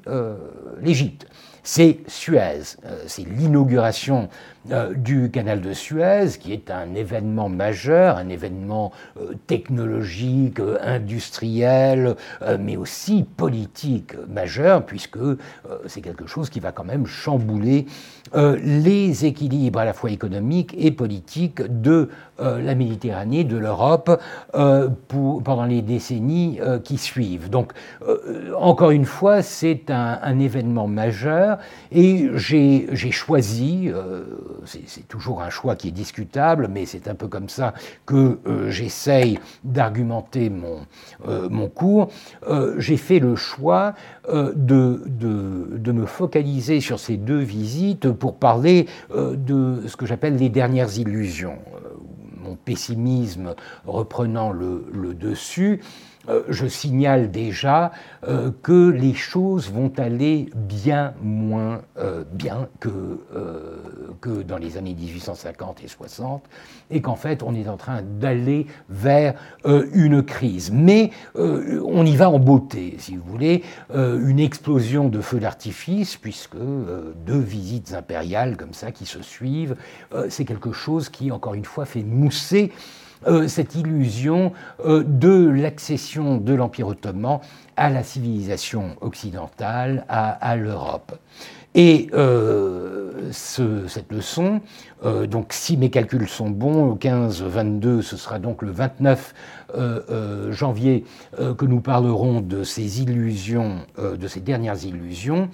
[0.80, 1.26] l'Égypte.
[1.62, 4.28] C'est Suez, c'est l'inauguration
[4.70, 10.78] euh, du canal de Suez, qui est un événement majeur, un événement euh, technologique, euh,
[10.80, 12.16] industriel,
[12.58, 15.18] mais aussi politique majeur, puisque
[15.86, 17.86] c'est quelque chose qui va quand même chambouler
[18.34, 22.08] les équilibres à la fois économiques et politiques de
[22.38, 24.20] la Méditerranée, de l'Europe,
[24.52, 27.48] pendant les décennies qui suivent.
[27.50, 27.72] Donc,
[28.58, 31.58] encore une fois, c'est un, un, événement majeur,
[31.92, 33.90] et j'ai choisi
[34.64, 37.74] c'est toujours un choix qui est discutable, mais c'est un peu comme ça
[38.06, 40.86] que euh, j'essaye d'argumenter mon,
[41.28, 42.08] euh, cours.
[42.48, 43.94] Euh, j'ai fait le choix
[44.28, 45.00] de,
[45.92, 51.58] me focaliser sur ces deux visites pour parler de ce que j'appelle les dernières illusions.
[52.42, 53.54] Mon pessimisme
[53.86, 55.80] reprenant le dessus.
[56.28, 57.92] Euh, je signale déjà
[58.26, 63.20] euh, que les choses vont aller bien moins euh, bien que,
[64.20, 66.42] que dans les années 1850 et 60,
[66.90, 70.70] et qu'en fait on est en train d'aller vers une crise.
[70.72, 73.62] Mais on y va en beauté, si vous voulez,
[73.92, 79.76] une explosion de feux d'artifice, puisque deux visites impériales comme ça qui se suivent,
[80.28, 82.72] c'est quelque chose qui, encore une fois, fait mousser
[83.26, 84.52] euh, cette illusion
[84.84, 87.40] euh, de l'accession de l'Empire ottoman
[87.76, 91.18] à la civilisation occidentale, à, l'Europe.
[91.74, 94.60] Et euh, cette leçon,
[95.02, 99.34] donc si mes calculs sont bons, le 15-22, ce sera donc le 29
[100.50, 101.04] janvier
[101.36, 105.48] que nous parlerons de ces illusions, de ces dernières illusions.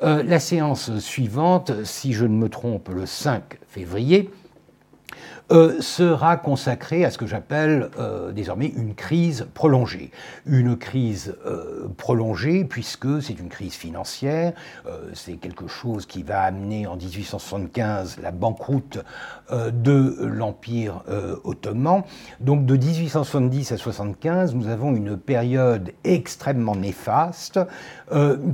[0.00, 4.30] la séance suivante, si je ne me trompe, le 5 février,
[5.52, 10.10] euh, sera consacré à ce que j'appelle euh, désormais une crise prolongée.
[10.44, 14.54] Une crise euh, prolongée puisque c'est une crise financière,
[15.14, 18.98] c'est quelque chose qui va amener en 1875 la banqueroute
[19.50, 21.02] de l'Empire
[21.44, 22.02] ottoman.
[22.40, 27.60] Donc de 1870 à 75, nous avons une période extrêmement néfaste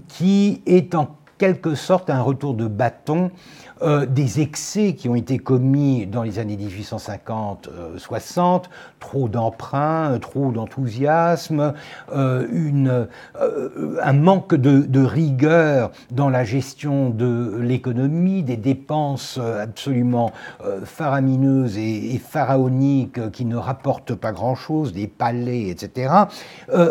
[0.09, 3.32] qui est en quelque sorte un retour de bâton
[3.83, 8.59] euh, des excès qui ont été commis dans les années 1850-60, euh,
[9.01, 11.74] trop d'emprunts, trop d'enthousiasme,
[12.14, 13.07] euh,
[14.03, 20.30] un manque de, rigueur dans la gestion de l'économie, des dépenses absolument
[20.85, 26.14] faramineuses et, pharaoniques qui ne rapportent pas grand-chose, des palais, etc.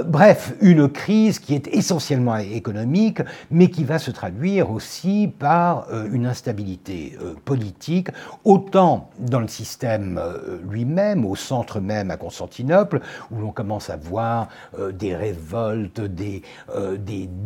[0.05, 6.25] bref, une crise qui est essentiellement économique, mais qui va se traduire aussi par une
[6.25, 8.09] instabilité euh, politique,
[8.43, 13.01] autant dans le système euh, lui-même, au centre même à Constantinople,
[13.31, 14.47] où l'on commence à voir
[14.79, 16.41] euh, des révoltes, des,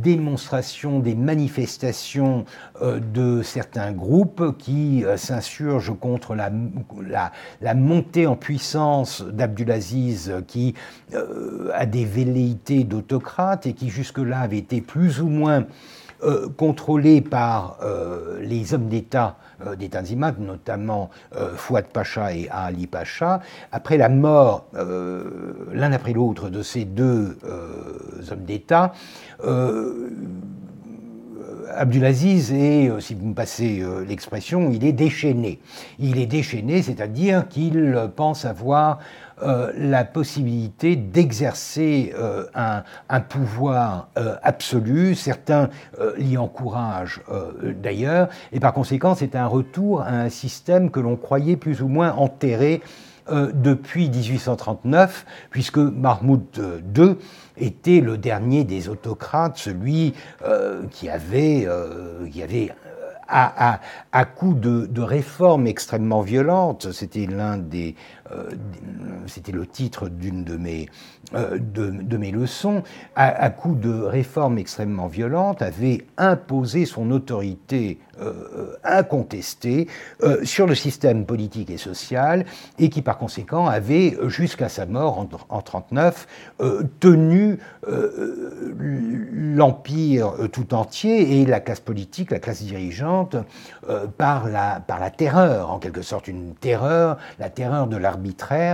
[0.01, 2.45] démonstrations, des manifestations
[2.81, 10.75] de certains groupes qui s'insurgent contre la, montée en puissance d'Abdulaziz, qui
[11.73, 15.65] a des velléités d'autocrate et qui jusque-là avait été plus ou moins
[16.25, 21.11] euh, contrôlés par euh, les hommes d'État euh, des Tanzimat, notamment
[21.55, 23.41] Fouad Pacha et Ali Pacha.
[23.71, 27.37] Après la mort, l'un après l'autre, de ces deux
[28.31, 28.93] hommes d'État,
[31.75, 35.59] Abdulaziz est, si vous me passez l'expression, il est déchaîné.
[35.99, 38.99] Il est déchaîné, c'est-à-dire qu'il pense avoir
[39.43, 45.13] euh, la possibilité d'exercer euh, un, pouvoir euh, absolu.
[45.13, 45.69] Certains
[46.17, 47.21] l'y encouragent
[47.81, 51.87] d'ailleurs, et par conséquent, c'est un retour à un système que l'on croyait plus ou
[51.87, 52.81] moins enterré
[53.29, 56.43] depuis 1839, puisque Mahmoud
[56.95, 57.15] II
[57.57, 60.13] était le dernier des autocrates, celui
[60.91, 61.67] qui avait,
[62.31, 62.71] qui avait
[63.27, 67.95] à, coup de, réformes extrêmement violentes, c'était l'un des,
[69.27, 70.89] c'était le titre d'une de mes,
[71.33, 72.83] euh, de, mes leçons,
[73.15, 79.87] à, coup de réformes extrêmement violentes, avait imposé son autorité euh, incontestée
[80.43, 82.45] sur le système politique et social,
[82.79, 86.27] et qui par conséquent avait, jusqu'à sa mort en 1939,
[86.99, 87.59] tenu
[89.31, 93.35] l'empire tout entier et la classe politique, la classe dirigeante,
[94.17, 98.14] par, la, par la terreur, en quelque sorte une terreur, la terreur de la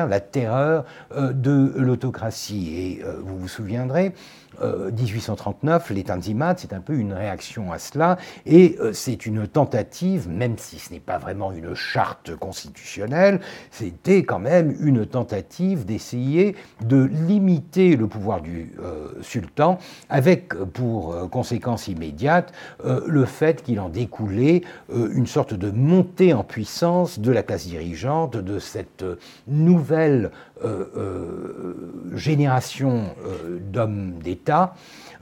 [0.09, 0.85] la terreur
[1.15, 2.73] euh, de l'autocratie.
[2.75, 4.13] Et euh, vous vous souviendrez,
[4.61, 9.47] 1839, euh, les Tanzimat, c'est un peu une réaction à cela, et euh, c'est une
[9.47, 13.39] tentative, même si ce n'est pas vraiment une charte constitutionnelle,
[13.71, 21.29] c'était quand même une tentative d'essayer de limiter le pouvoir du euh, sultan, avec pour
[21.29, 22.53] conséquence immédiate
[22.83, 24.61] le fait qu'il en découlait
[24.93, 29.05] une sorte de montée en puissance de la classe dirigeante, de cette
[29.47, 30.31] nouvelle
[32.15, 33.05] génération
[33.71, 34.73] d'hommes d'État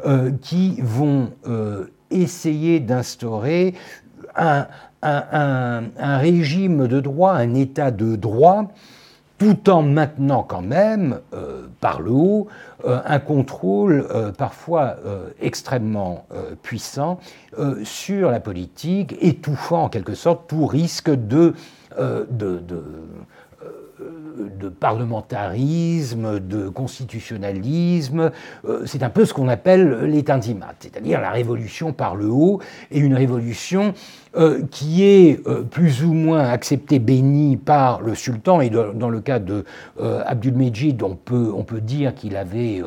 [0.06, 3.74] euh, qui vont euh, essayer d'instaurer
[4.38, 4.68] un,
[5.98, 8.72] régime de droit, un état de droit,
[9.38, 12.48] tout en maintenant quand même, euh, par le haut,
[12.86, 14.96] un contrôle parfois
[15.42, 16.26] extrêmement
[16.64, 17.20] puissant
[17.84, 21.56] sur la politique, étouffant en quelque sorte tout risque de
[21.98, 22.62] de
[24.68, 28.32] parlementarisme, de constitutionnalisme.
[28.68, 30.26] Euh, c'est un peu ce qu'on appelle les
[30.80, 32.60] c'est-à-dire la révolution par le haut,
[32.92, 33.94] et une révolution
[34.36, 39.22] euh, qui est euh, plus ou moins acceptée, bénie par le sultan, et dans le
[39.22, 39.64] cas de
[39.98, 42.82] Mejid, on peut, on peut dire qu'il avait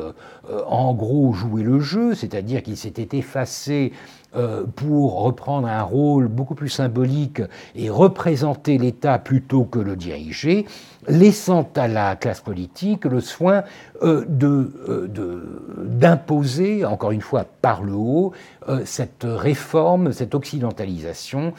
[0.67, 3.93] en gros joué le jeu, c'est-à-dire qu'il s'était effacé
[4.35, 7.43] euh, pour reprendre un rôle beaucoup plus symbolique
[7.75, 10.65] et représenter l'État plutôt que le diriger,
[11.07, 13.63] laissant à la classe politique le soin
[14.01, 15.07] euh, euh,
[15.77, 18.33] d'imposer, encore une fois par le haut,
[18.85, 21.53] cette réforme, cette occidentalisation,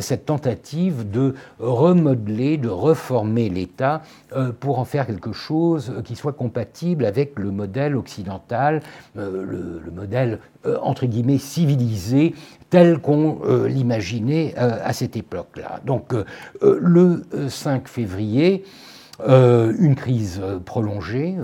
[0.00, 4.02] cette tentative de remodeler, de reformer l'État
[4.60, 8.82] pour en faire quelque chose qui soit compatible avec le modèle occidental,
[9.14, 10.38] le modèle
[10.82, 12.34] entre guillemets civilisé
[12.74, 15.78] tel qu'on euh, l'imaginait euh, à cette époque-là.
[15.86, 16.24] Donc euh,
[16.60, 18.64] le 5 février,
[19.24, 21.36] une crise prolongée,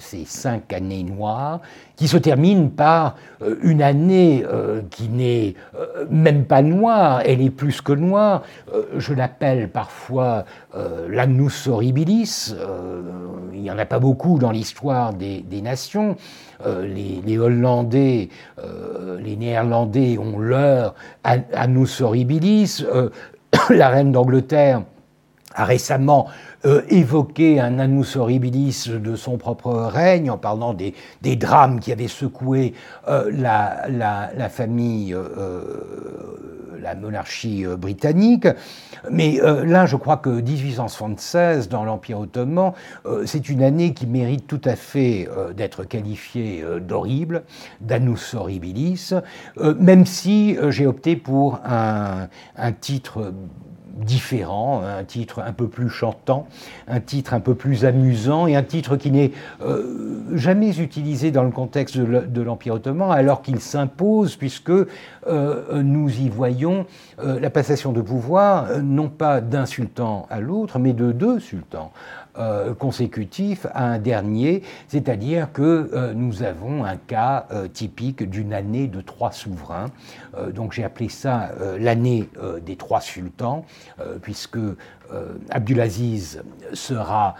[0.00, 1.60] ces cinq années noires,
[1.96, 3.16] qui se terminent par
[3.62, 4.44] une année
[4.90, 5.54] qui n'est
[6.10, 8.42] même pas noire, elle est plus que noire.
[8.96, 10.44] je l'appelle parfois
[11.08, 12.54] l'annus horribilis.
[13.52, 16.16] il n'y en a pas beaucoup dans l'histoire des, nations.
[16.64, 18.30] les, Hollandais,
[19.18, 22.84] les Néerlandais ont leur annus horribilis.
[23.70, 24.82] la reine d'Angleterre
[25.54, 26.28] a récemment
[26.66, 30.92] euh, évoqué un annus horribilis de son propre règne en parlant des,
[31.36, 32.74] drames qui avaient secoué
[33.08, 35.62] euh, la, famille, euh,
[36.78, 38.46] la monarchie britannique.
[39.10, 42.72] Mais là, je crois que 1876, dans l'Empire ottoman,
[43.24, 47.44] c'est une année qui mérite tout à fait d'être qualifiée d'horrible,
[47.80, 49.14] d'annus horribilis,
[49.78, 53.32] même si j'ai opté pour un, un titre
[53.94, 56.46] différent, un titre un peu plus chantant,
[56.88, 59.32] un titre un peu plus amusant et un titre qui n'est
[59.62, 66.10] euh, jamais utilisé dans le contexte de l'Empire ottoman alors qu'il s'impose puisque euh, nous
[66.10, 66.86] y voyons
[67.20, 71.92] euh, la passation de pouvoir non pas d'un sultan à l'autre mais de deux sultans.
[72.38, 78.52] Euh, consécutif à un dernier, c'est-à-dire que euh, nous avons un cas euh, typique d'une
[78.52, 79.90] année de trois souverains.
[80.54, 82.28] donc j'ai appelé ça l'année
[82.64, 83.64] des trois sultans,
[84.22, 84.58] puisque
[85.50, 87.34] Abdulaziz sera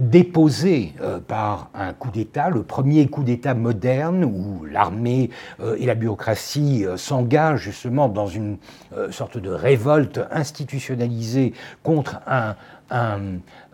[0.00, 0.94] déposé
[1.28, 5.30] par un coup d'État, le premier coup d'État moderne où l'armée
[5.76, 8.56] et la bureaucratie s'engagent justement dans une
[9.10, 12.56] sorte de révolte institutionnalisée contre un,
[12.92, 13.20] un,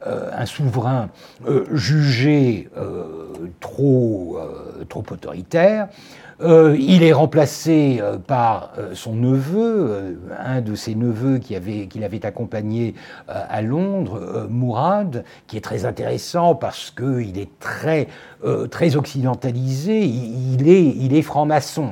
[0.07, 1.11] euh, souverain
[1.46, 4.38] euh, jugé euh, trop,
[4.89, 5.89] trop autoritaire.
[6.41, 12.95] il est remplacé par son neveu, un de ses neveux qui avait, qu'il avait accompagné
[13.26, 18.07] à Londres, Mourad, qui est très intéressant parce qu'il est très,
[18.70, 21.91] très occidentalisé, il, est, il est franc-maçon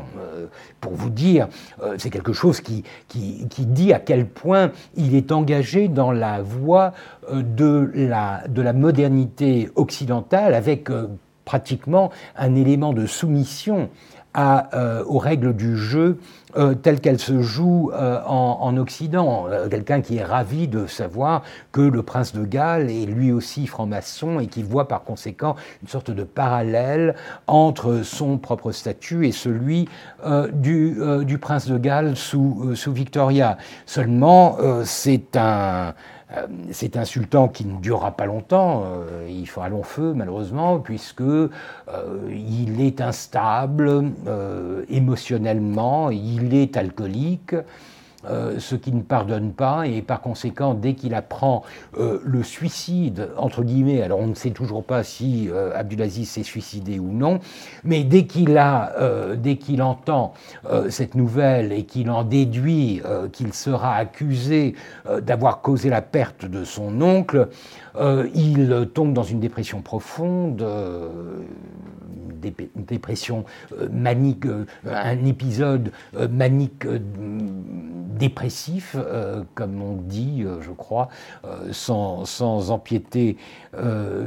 [0.87, 1.49] pour vous dire,
[1.83, 6.43] euh, c'est quelque chose qui, qui, dit à quel point il est engagé dans la
[6.43, 6.93] voie
[7.31, 11.09] euh, de la, de la modernité occidentale avec euh,
[11.47, 13.89] pratiquement un élément de soumission
[14.39, 16.19] euh, aux règles du jeu
[16.59, 19.47] euh, telles qu'elles se jouent euh, en, Occident.
[19.71, 21.43] Quelqu'un qui est ravi de savoir
[21.73, 25.89] que le prince de Galles est lui aussi franc-maçon et qui voit par conséquent une
[25.89, 27.15] sorte de parallèle
[27.47, 29.89] entre son propre statut et celui
[30.53, 33.57] du, prince de Galles sous Victoria.
[33.87, 35.95] Seulement, c'est un
[36.33, 40.81] euh, c'est un sultan qui ne durera pas longtemps, euh, il fera long feu malheureusement,
[40.81, 41.51] puisque euh,
[42.31, 44.11] il est instable
[44.89, 47.55] émotionnellement, il est alcoolique.
[48.25, 51.63] Euh, ce qui ne pardonne pas, et par conséquent, dès qu'il apprend
[51.99, 56.43] euh, le suicide, entre guillemets, alors on ne sait toujours pas si euh, Abdulaziz s'est
[56.43, 57.39] suicidé ou non,
[57.85, 58.59] mais dès qu'il
[59.83, 60.35] entend
[60.89, 63.03] cette nouvelle et qu'il en déduit
[63.33, 64.75] qu'il sera accusé
[65.23, 67.49] d'avoir causé la perte de son oncle,
[68.35, 70.65] il tombe dans une dépression profonde
[72.43, 73.45] une dépression
[73.91, 74.47] manique,
[74.87, 75.91] un épisode
[76.31, 76.87] manique
[78.07, 78.97] dépressif,
[79.55, 81.09] comme on dit, je crois,
[81.71, 83.37] sans, sans, empiéter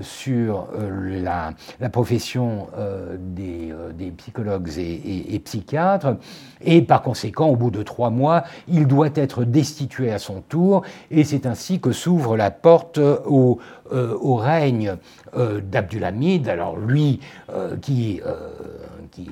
[0.01, 1.53] sur la,
[1.91, 2.67] profession
[3.17, 3.73] des,
[4.17, 6.17] psychologues et, psychiatres.
[6.61, 10.84] Et par conséquent, au bout de trois mois, il doit être destitué à son tour,
[11.09, 13.59] et c'est ainsi que s'ouvre la porte au,
[13.91, 14.95] au règne
[15.36, 16.49] d'Abdulhamid.
[16.49, 17.19] Alors lui,
[17.82, 18.21] qui
[19.18, 19.24] euh,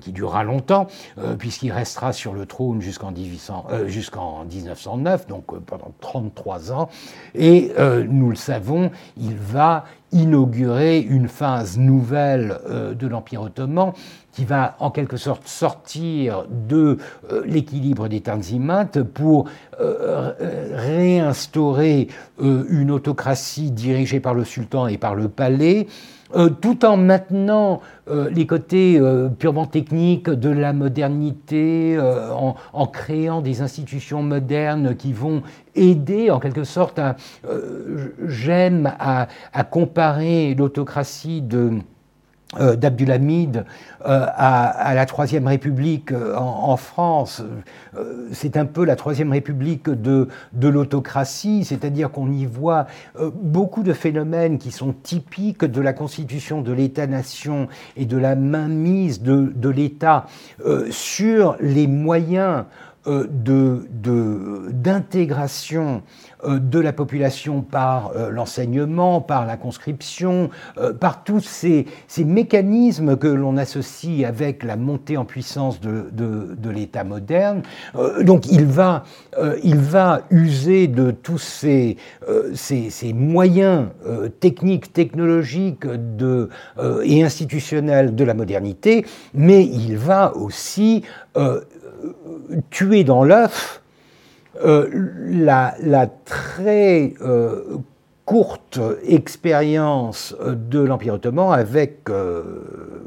[0.00, 0.86] qui, durera longtemps,
[1.18, 6.88] euh, puisqu'il restera sur le trône jusqu'en 1909, euh, donc pendant 33 ans.
[7.34, 7.72] Et
[8.08, 12.58] nous le savons, il va inaugurer une phase nouvelle
[12.98, 13.92] de l'Empire ottoman
[14.32, 16.96] qui va en quelque sorte sortir de
[17.44, 22.08] l'équilibre des Tanzimat pour réinstaurer
[22.40, 25.86] une autocratie dirigée par le sultan et par le palais,
[26.60, 27.80] tout en maintenant
[28.30, 29.00] les côtés
[29.38, 35.42] purement techniques de la modernité, en, créant des institutions modernes qui vont
[35.74, 37.00] aider en quelque sorte.
[38.26, 39.28] J'aime à,
[39.64, 41.78] comparer l'autocratie de
[42.56, 47.42] euh, euh, à, la Troisième République euh, en, France.
[48.32, 52.86] c'est un peu la Troisième République de, de l'autocratie, c'est-à-dire qu'on y voit
[53.34, 59.20] beaucoup de phénomènes qui sont typiques de la constitution de l'État-nation et de la mainmise
[59.20, 60.26] de, de l'État
[60.90, 62.64] sur les moyens
[63.08, 66.02] d'intégration
[66.44, 71.86] euh, de la population par euh, l'enseignement, par la conscription, euh, par tous ces,
[72.18, 77.62] mécanismes que l'on associe avec la montée en puissance de, l'État moderne.
[78.20, 79.04] donc il va,
[79.64, 81.96] il va user de tous ces,
[82.54, 83.86] ces, moyens
[84.40, 86.50] techniques, technologiques de,
[87.04, 91.02] et institutionnels de la modernité, mais il va aussi
[92.70, 93.82] tuer dans l'œuf
[94.64, 94.88] euh,
[95.30, 97.78] la, très euh,
[98.24, 102.42] courte expérience de l'Empire ottoman avec euh,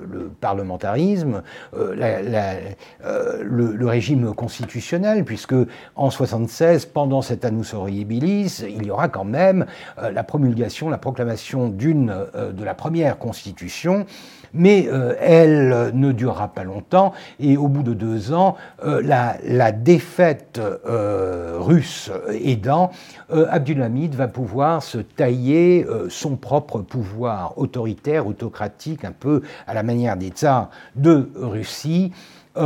[0.09, 5.55] le parlementarisme, le, régime constitutionnel, puisque
[5.95, 9.65] en 76, pendant cet annus horribilis, il y aura quand même
[10.01, 14.05] la promulgation, la proclamation d'une de la première constitution
[14.53, 19.71] mais euh, elle ne durera pas longtemps et au bout de deux ans, euh, la,
[19.71, 22.11] défaite euh, russe
[22.43, 22.91] aidant,
[23.29, 30.17] Abdulhamid va pouvoir se tailler son propre pouvoir autoritaire, autocratique, un peu à la manière
[30.17, 32.11] des tsars de Russie.
[32.57, 32.59] et,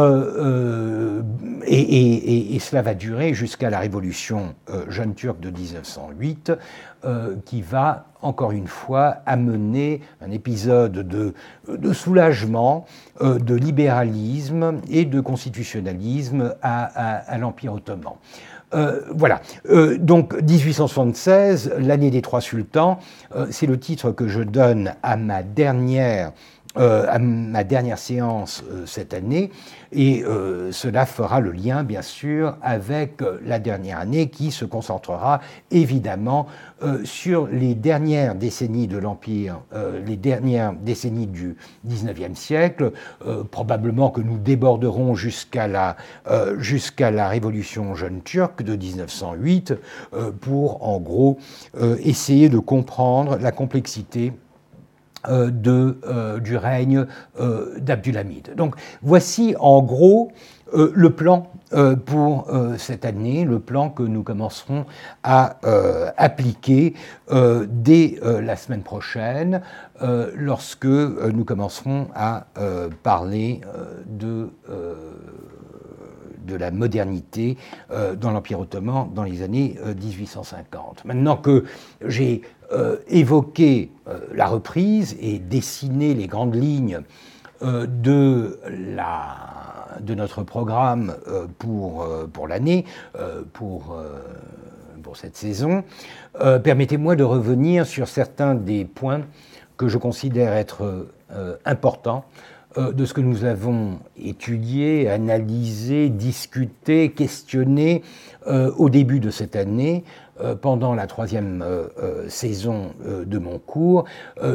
[2.59, 4.55] cela va durer jusqu'à la révolution
[4.89, 6.51] jeune turque de 1908,
[7.45, 12.85] qui va encore une fois, amener un épisode de, soulagement,
[13.21, 18.13] euh, de libéralisme et de constitutionnalisme à, l'Empire ottoman.
[18.73, 19.41] Euh, voilà.
[19.69, 22.99] Euh, donc 1876, l'année des trois sultans,
[23.51, 26.31] c'est le titre que je donne à ma dernière
[26.77, 29.49] euh, ma dernière séance euh, cette année,
[29.93, 35.39] et euh, cela fera le lien, bien sûr, avec la dernière année qui se concentrera
[35.71, 36.47] évidemment
[37.03, 39.61] sur les dernières décennies de l'Empire,
[40.05, 41.55] les dernières décennies du
[41.85, 42.91] XIXe siècle,
[43.49, 45.95] probablement que nous déborderons jusqu'à la,
[46.57, 49.73] jusqu'à la révolution jeune turque de 1908,
[50.41, 51.37] pour en gros
[52.03, 54.33] essayer de comprendre la complexité
[55.29, 57.05] de, euh, du règne
[57.39, 58.55] euh, d'Abdulhamid.
[58.55, 60.31] Donc voici en gros
[60.73, 61.51] le plan
[62.05, 62.47] pour
[62.77, 64.85] cette année, le plan que nous commencerons
[65.23, 65.57] à
[66.17, 66.95] appliquer
[67.31, 69.61] dès la semaine prochaine,
[70.35, 72.47] lorsque nous commencerons à
[73.03, 73.61] parler
[74.07, 74.49] de
[76.45, 77.57] de la modernité
[77.89, 81.05] dans l'Empire ottoman dans les années 1850.
[81.05, 81.63] Maintenant que
[82.05, 82.41] j'ai
[82.75, 86.99] euh, évoquer euh, la reprise et dessiner les grandes lignes
[87.61, 88.59] euh, de,
[90.13, 91.15] notre programme
[91.57, 92.83] pour, l'année,
[93.53, 93.97] pour,
[95.13, 95.85] cette saison,
[96.63, 99.21] permettez-moi de revenir sur certains des points
[99.77, 101.07] que je considère être
[101.63, 102.25] importants
[102.77, 108.03] de ce que nous avons étudié, analysé, discuté, questionné
[108.45, 110.03] au début de cette année
[110.41, 114.03] euh, pendant la troisième euh, euh, saison de mon cours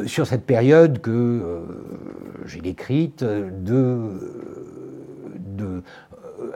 [0.04, 1.62] sur cette période que
[2.44, 4.02] j'ai décrite de,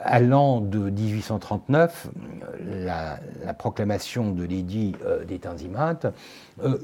[0.02, 2.08] allant de 1839,
[2.66, 3.18] la,
[3.56, 4.94] proclamation de l'édit
[5.26, 6.00] des Tanzimat,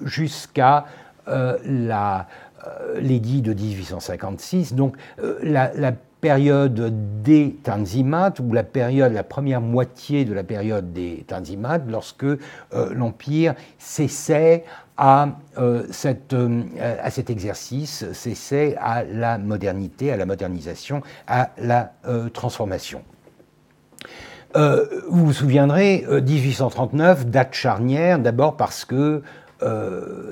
[0.05, 0.87] jusqu'à
[3.01, 4.97] l'édit de 1856, donc
[5.43, 11.25] la, la période des Tanzimat, ou la période, la première moitié de la période des
[11.27, 12.39] Tanzimat, lorsque euh,
[12.93, 14.65] l'Empire cessait
[14.97, 15.87] à, euh,
[16.33, 16.63] euh,
[17.03, 21.93] à cet exercice, cessait à la modernité, à la modernisation, à la
[22.35, 23.03] transformation.
[24.55, 29.23] vous vous souviendrez, 1839, date charnière, d'abord parce que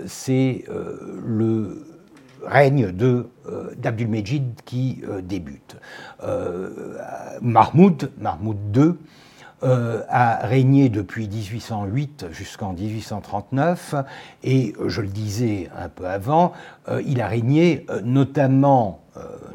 [0.07, 0.65] c'est
[1.27, 1.98] le
[2.45, 3.75] règne de euh,
[4.65, 5.77] qui euh, débute.
[6.23, 6.97] Euh,
[7.41, 8.95] Mahmoud, Mahmoud II,
[9.61, 13.97] a régné depuis 1808 jusqu'en 1839
[14.45, 16.53] et, je le disais un peu avant,
[17.05, 19.01] il a régné notamment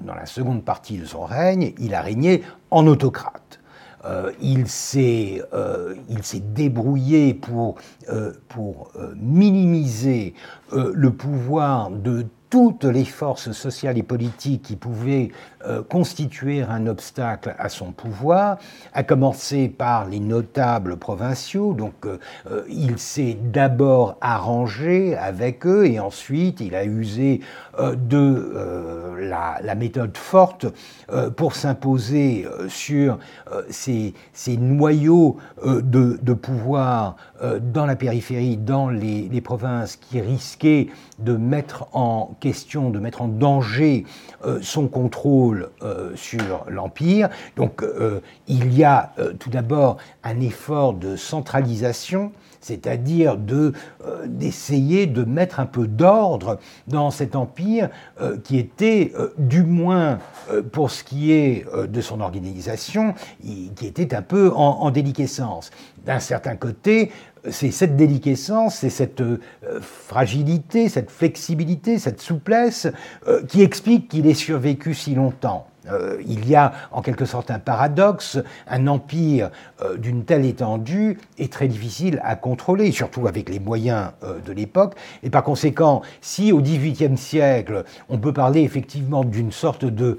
[0.02, 3.62] dans la seconde partie de son règne, il a régné en autocrate.
[4.42, 5.40] il s'est
[6.54, 7.76] débrouillé pour,
[8.50, 10.34] pour minimiser
[10.74, 15.32] le pouvoir de toutes les forces sociales et politiques qui pouvaient
[15.66, 18.60] euh, constituer un obstacle à son pouvoir,
[18.94, 21.74] à commencer par les notables provinciaux.
[21.74, 22.20] Donc euh,
[22.52, 27.42] euh, il s'est d'abord arrangé avec eux et ensuite il a usé
[27.80, 30.68] de la, méthode forte
[31.36, 33.18] pour s'imposer sur
[33.70, 34.14] ces,
[34.58, 40.88] noyaux de, pouvoir dans la périphérie, dans les, provinces qui risquaient
[41.20, 44.06] de mettre en question, de mettre en danger
[44.62, 47.30] son contrôle euh, sur l'Empire.
[47.56, 52.32] Donc euh, il y a euh, tout d'abord un effort de centralisation
[52.64, 53.74] c'est-à-dire de,
[54.26, 57.90] d'essayer de mettre un peu d'ordre dans cet empire
[58.44, 60.20] qui était, du moins
[60.72, 65.72] pour ce qui est de son organisation, qui était un peu en, en déliquescence.
[66.06, 67.12] D'un certain côté,
[67.50, 69.40] c'est cette déliquescence, c'est cette euh,
[69.82, 72.88] fragilité, cette flexibilité, cette souplesse
[73.28, 75.68] euh, qui explique qu'il ait survécu si longtemps.
[75.92, 79.50] Euh, il y a en quelque sorte un paradoxe, un empire
[79.98, 84.12] d'une telle étendue est très difficile à contrôler, surtout avec les moyens
[84.46, 84.96] de l'époque.
[85.24, 90.18] Et par conséquent, si au XVIIIe siècle, on peut parler effectivement d'une sorte de,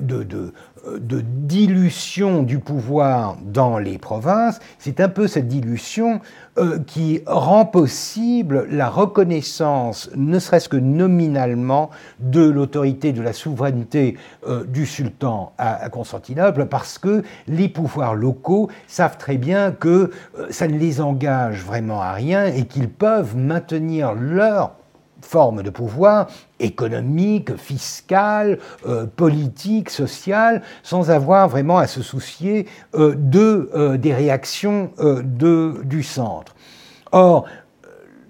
[0.00, 0.52] de
[0.98, 6.20] dilution du pouvoir dans les provinces, c'est un peu cette dilution
[6.58, 14.16] euh, qui rend possible la reconnaissance, ne serait-ce que nominalement, de l'autorité, de la souveraineté
[14.46, 20.46] euh, du sultan à, Constantinople, parce que les pouvoirs locaux savent très bien que euh,
[20.50, 24.72] ça ne les engage vraiment à rien et qu'ils peuvent maintenir leur
[25.24, 26.28] forme de pouvoir
[26.60, 34.90] économique, fiscale, euh, politique, sociale, sans avoir vraiment à se soucier euh, euh, des réactions
[35.24, 36.54] du centre.
[37.12, 37.46] Or,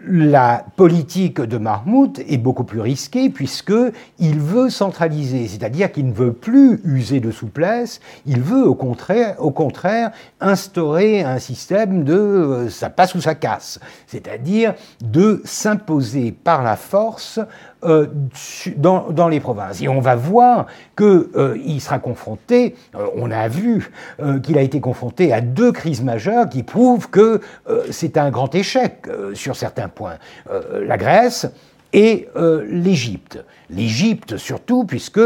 [0.06, 6.32] la politique de Mahmoud est beaucoup plus risquée puisqu'il veut centraliser, c'est-à-dire qu'il ne veut
[6.32, 12.70] plus user de souplesse, il veut au contraire, au contraire instaurer un système de euh,
[12.70, 17.40] ça passe ou ça casse, c'est-à-dire de s'imposer par la force
[17.84, 18.06] euh,
[18.76, 19.82] dans, les provinces.
[19.82, 20.66] Et on va voir
[20.96, 23.90] qu'il euh, sera confronté, euh, on a vu
[24.42, 27.40] qu'il a été confronté à deux crises majeures qui prouvent que
[27.90, 30.18] c'est un grand échec sur certains points.
[30.72, 31.46] la Grèce
[31.92, 32.28] et
[32.68, 33.44] l'Égypte.
[33.70, 35.20] L'Égypte surtout, puisque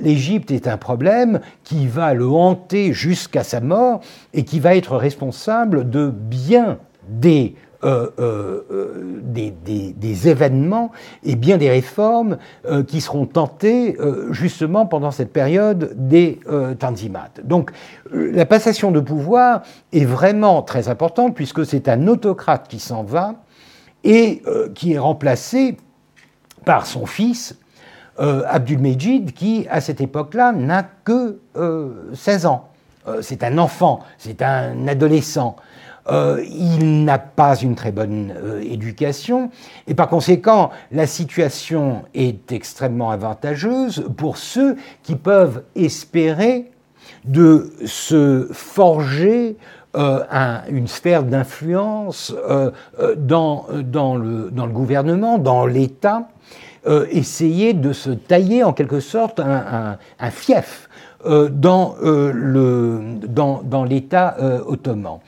[0.00, 4.00] l'Égypte est un problème qui va le hanter jusqu'à sa mort
[4.34, 6.78] et qui va être responsable de bien
[7.08, 7.54] des
[7.86, 10.90] euh, euh, euh, des, événements
[11.22, 12.38] et bien des réformes
[12.88, 13.96] qui seront tentées
[14.30, 16.40] justement pendant cette période des
[16.78, 17.30] Tanzimat.
[17.44, 17.70] Donc
[18.10, 19.62] la passation de pouvoir
[19.92, 23.34] est vraiment très importante puisque c'est un autocrate qui s'en va
[24.04, 24.42] et
[24.74, 25.76] qui est remplacé
[26.64, 27.58] par son fils,
[28.18, 31.38] Abdul-Mejid, qui à cette époque-là n'a que
[32.14, 32.70] 16 ans.
[33.20, 35.56] c'est un enfant, c'est un adolescent.
[36.08, 39.50] Euh, il n'a pas une très bonne euh, éducation,
[39.88, 46.70] et par conséquent, la situation est extrêmement avantageuse pour ceux qui peuvent espérer
[47.24, 49.56] de se forger
[49.96, 50.20] euh,
[50.70, 52.32] une sphère d'influence
[53.16, 56.28] dans, le, gouvernement, dans l'État,
[57.10, 59.96] essayer de se tailler en quelque sorte un,
[60.30, 60.88] fief
[61.24, 61.96] dans
[63.88, 64.36] l'État
[64.66, 65.18] ottoman.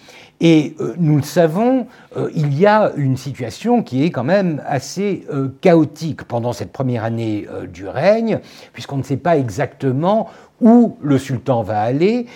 [0.41, 1.86] Et euh, nous le savons,
[2.16, 6.72] euh, il y a une situation qui est quand même assez euh, chaotique pendant cette
[6.72, 8.41] première année du règne,
[8.72, 10.28] puisqu'on ne sait pas exactement
[10.61, 12.26] où le sultan va aller.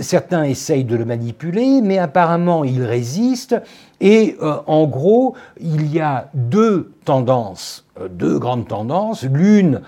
[0.00, 3.56] certains essayent de le manipuler, mais apparemment il résiste.
[4.00, 9.22] Et en gros, il y a deux tendances, deux grandes tendances.
[9.22, 9.80] L'une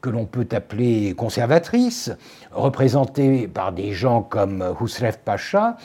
[0.00, 2.10] que l'on peut appeler conservatrice,
[2.52, 5.76] représentée par des gens comme Husrev Pacha,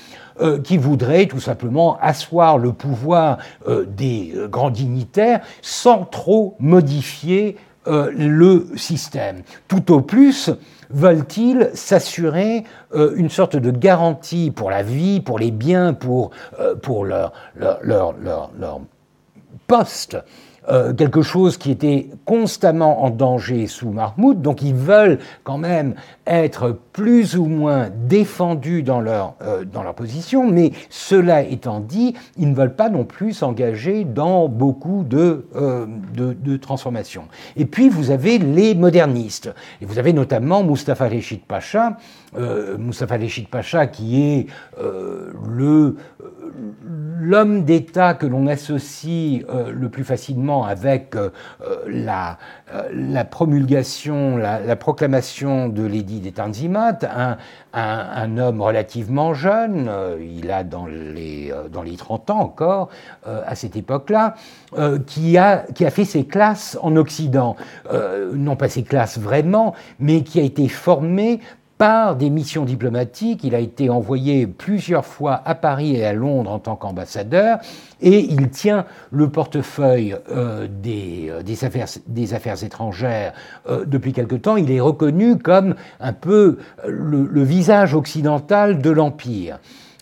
[0.41, 6.55] euh, qui voudrait tout simplement asseoir le pouvoir euh, des euh, grands dignitaires sans trop
[6.59, 9.41] modifier le système.
[9.67, 10.51] Tout au plus,
[10.89, 12.63] veulent-ils s'assurer
[12.93, 16.31] une sorte de garantie pour la vie, pour les biens, pour,
[16.81, 18.81] pour leur, leur, leur, leur
[19.67, 20.17] poste?
[20.67, 25.95] Euh, quelque chose qui était constamment en danger sous Mahmoud, donc ils veulent quand même
[26.27, 32.13] être plus ou moins défendus dans leur, euh, dans leur position, mais cela étant dit,
[32.37, 37.23] ils ne veulent pas non plus s'engager dans beaucoup de, euh, de, de, transformations.
[37.55, 41.97] Et puis vous avez les modernistes, et vous avez notamment Mustafa Reshid Pacha,
[42.77, 44.47] Mustafa Reshid Pacha qui est
[44.77, 45.95] le
[47.19, 51.15] l'homme d'État que l'on associe le plus facilement avec
[51.87, 52.37] la,
[52.93, 57.37] la, promulgation, la, proclamation de l'édit des Tanzimat, un,
[57.73, 59.91] un, homme relativement jeune,
[60.21, 62.89] il a dans les, dans les 30 ans encore,
[63.25, 64.35] à cette époque-là,
[65.05, 67.55] qui, a, qui a fait ses classes en Occident.
[68.33, 71.39] non pas ses classes vraiment, mais qui a été formé
[71.79, 73.43] par des missions diplomatiques.
[73.45, 77.59] Il a été envoyé plusieurs fois à Paris et à Londres en tant qu'ambassadeur
[78.01, 83.33] et il tient le portefeuille euh, des, euh, des, affaires, étrangères
[83.67, 84.57] euh, depuis quelque temps.
[84.57, 89.59] Il est reconnu comme un peu le visage occidental de l'Empire.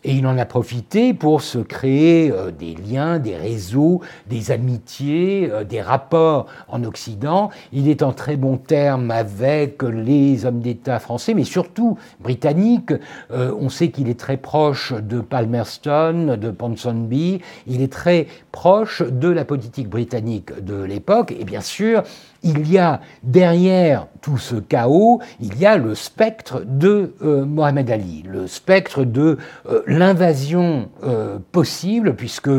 [0.08, 4.00] Et il en a profité pour se créer euh, des liens, des réseaux,
[4.30, 7.50] des amitiés, euh, des rapports en Occident.
[7.74, 12.94] Il est en très bon terme avec les hommes d'État français, mais surtout britanniques.
[13.32, 17.42] Euh, on sait qu'il est très proche de Palmerston, de Ponsonby.
[17.68, 21.34] Il est très proche de la politique britannique de l'époque.
[21.38, 22.04] Et bien sûr,
[22.48, 27.90] il y a derrière tout ce chaos, il y a le spectre de euh, Mohamed
[27.92, 29.38] Ali, le spectre de
[29.70, 32.50] euh, l'invasion euh, possible, puisque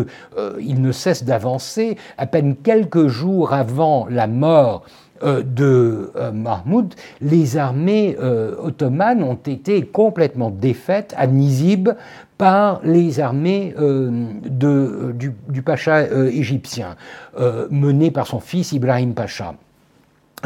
[0.60, 1.96] il ne cesse d'avancer.
[2.16, 4.84] À peine quelques jours avant la mort
[5.22, 8.16] de Mahmoud, les armées
[8.62, 11.90] ottomanes ont été complètement défaites à Nizib
[12.36, 16.94] par les armées du, pacha égyptien,
[17.70, 19.54] menées par son fils Ibrahim Pacha.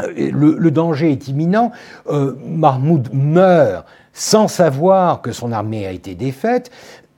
[0.01, 1.71] Euh, le, danger est imminent.
[2.07, 6.71] Euh, Mahmoud meurt sans savoir que son armée a été défaite.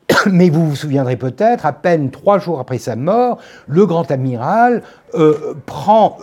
[0.31, 4.83] Mais vous vous souviendrez peut-être, à peine trois jours après sa mort, le grand amiral
[5.15, 6.17] euh, prend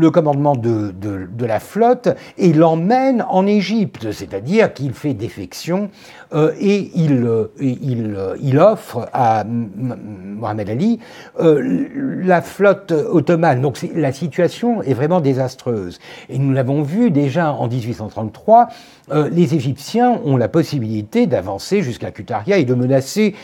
[0.00, 0.92] le commandement de,
[1.44, 5.90] la flotte et l'emmène en Égypte, c'est-à-dire qu'il fait défection
[6.32, 7.26] euh, et il,
[7.60, 11.00] il, il, offre à Mohamed Ali
[11.38, 13.60] la flotte ottomane.
[13.60, 15.98] Donc la situation est vraiment désastreuse.
[16.28, 18.68] Et nous l'avons vu déjà en 1833,
[19.32, 23.34] les Égyptiens ont la possibilité d'avancer jusqu'à Cutaria et de menacer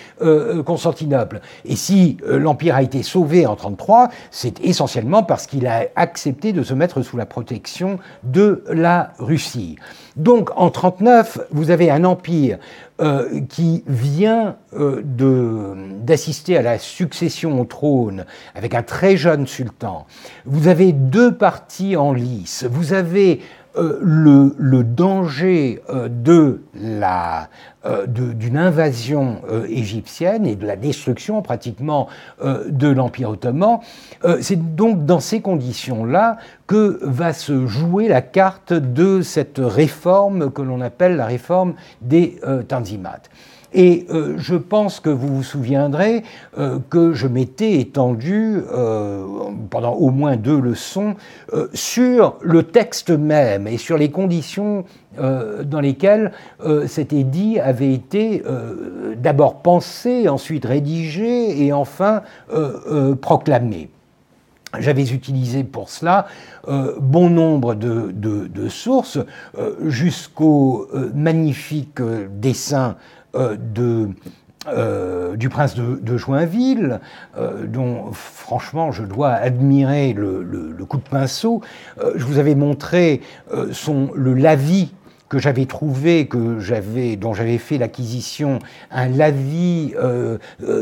[0.64, 1.40] Constantinople.
[1.64, 6.62] Et si l'Empire a été sauvé en 1933, c'est essentiellement parce qu'il a accepté de
[6.62, 9.76] se mettre sous la protection de la Russie.
[10.16, 12.58] Donc en 1939, vous avez un empire
[13.00, 15.02] euh, qui vient euh,
[16.02, 18.24] d'assister à la succession au trône
[18.54, 20.06] avec un très jeune sultan.
[20.46, 22.64] Vous avez deux partis en lice.
[22.70, 23.40] Vous avez
[23.76, 26.08] euh, le, danger euh,
[27.84, 32.08] euh, d'une invasion égyptienne et de la destruction pratiquement
[32.42, 33.80] de l'Empire ottoman.
[34.40, 40.62] C'est donc dans ces conditions-là que va se jouer la carte de cette réforme que
[40.62, 43.20] l'on appelle la réforme des Tanzimat.
[43.72, 46.22] Et euh, je pense que vous vous souviendrez
[46.58, 49.24] euh, que je m'étais étendu euh,
[49.70, 51.16] pendant au moins deux leçons
[51.74, 54.84] sur le texte même et sur les conditions
[55.18, 56.32] dans lesquelles
[56.86, 58.42] cet édit avait été
[59.16, 62.22] d'abord pensé, ensuite rédigé et enfin
[63.20, 63.88] proclamé.
[64.78, 66.26] J'avais utilisé pour cela
[67.00, 69.18] bon nombre de, sources,
[69.86, 72.00] jusqu'au magnifique
[72.38, 72.96] dessin
[73.58, 74.08] de,
[74.68, 77.00] euh, du prince de, Joinville,
[77.38, 81.62] euh, dont franchement je dois admirer le, coup de pinceau.
[82.14, 83.20] je vous avais montré
[83.72, 84.92] son, le lavis
[85.28, 88.60] que j'avais trouvé, que j'avais, dont j'avais fait l'acquisition,
[88.92, 89.94] un lavis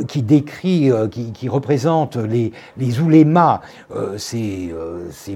[0.08, 3.62] qui décrit, qui, représente les, les oulémas,
[4.18, 4.74] ces,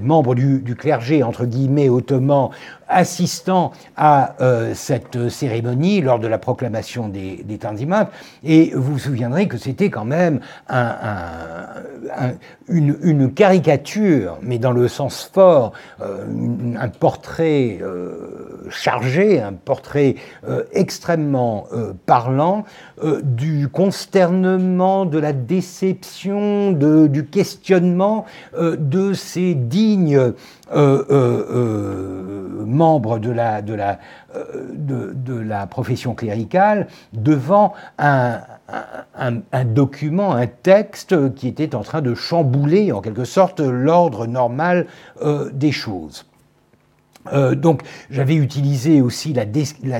[0.03, 2.49] membres du, clergé, entre guillemets, ottoman,
[2.89, 8.09] assistant à euh, cette cérémonie lors de la proclamation des, des Tanzimat.
[8.43, 10.39] Et vous vous souviendrez que c'était quand même
[12.67, 16.25] une, caricature, mais dans le sens fort, euh,
[16.77, 20.15] un portrait euh, chargé, un portrait
[20.73, 21.67] extrêmement
[22.05, 22.63] parlant
[23.23, 28.25] du consternement, de la déception, du questionnement
[28.57, 30.33] de ces dignes
[32.79, 33.75] membres de la, de,
[35.41, 38.39] la, profession cléricale devant un,
[39.17, 44.87] un, document, un texte qui était en train de chambouler en quelque sorte l'ordre normal
[45.53, 46.25] des choses.
[47.33, 49.45] Euh, donc j'avais utilisé aussi la,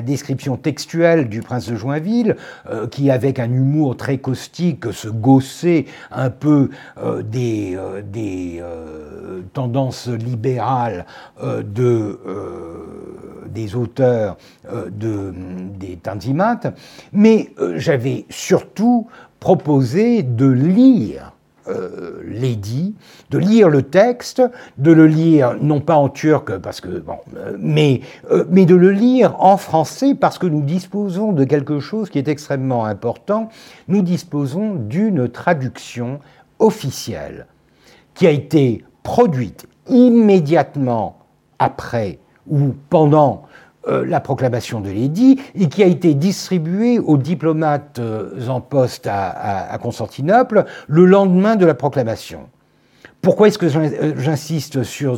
[0.01, 2.35] description textuelle du prince de Joinville,
[2.69, 7.77] euh, qui avec un humour très caustique se gaussait un peu euh, des,
[9.53, 11.05] tendances libérales
[11.41, 12.19] de,
[13.47, 14.37] des auteurs
[14.71, 15.33] de,
[15.77, 16.59] des Tanzimat,
[17.13, 19.07] mais j'avais surtout
[19.39, 21.33] proposé de lire
[21.69, 22.95] euh, l'édit,
[23.29, 24.41] de lire le texte,
[24.77, 28.01] de le lire non pas en turc, parce que, euh, mais,
[28.31, 32.17] euh, mais de le lire en français parce que nous disposons de quelque chose qui
[32.17, 33.49] est extrêmement important.
[33.87, 36.19] Nous disposons d'une traduction
[36.59, 37.47] officielle
[38.13, 41.19] qui a été produite immédiatement
[41.59, 43.43] après ou pendant
[43.87, 49.07] euh, la proclamation de l'édit et qui a été distribuée aux diplomates euh, en poste
[49.09, 52.41] à, Constantinople le lendemain de la proclamation.
[53.21, 55.17] Pourquoi est-ce que euh, j'insiste sur,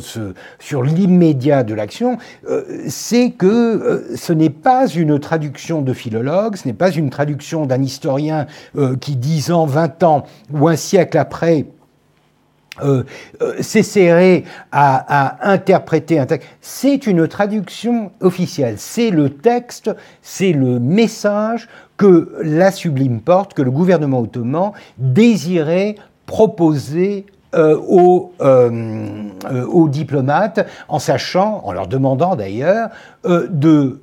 [0.60, 2.18] sur l'immédiat de l'action?
[2.86, 7.82] C'est que ce n'est pas une traduction de philologue, ce n'est pas une traduction d'un
[7.82, 8.46] historien
[9.00, 10.22] qui, dix ans, vingt ans
[10.52, 11.66] ou un siècle après,
[12.80, 13.02] euh,
[13.42, 14.40] euh
[14.72, 16.48] à, interpréter un texte.
[16.60, 18.76] C'est une traduction officielle.
[18.78, 19.90] C'est le texte,
[20.22, 21.68] c'est le message
[21.98, 29.30] que la Sublime Porte, que le gouvernement ottoman désirait proposer euh, aux, euh,
[29.66, 32.88] aux, diplomates, en sachant, en leur demandant d'ailleurs,
[33.24, 34.00] de,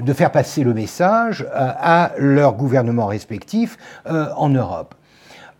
[0.00, 4.94] de faire passer le message à leur gouvernement respectif en Europe.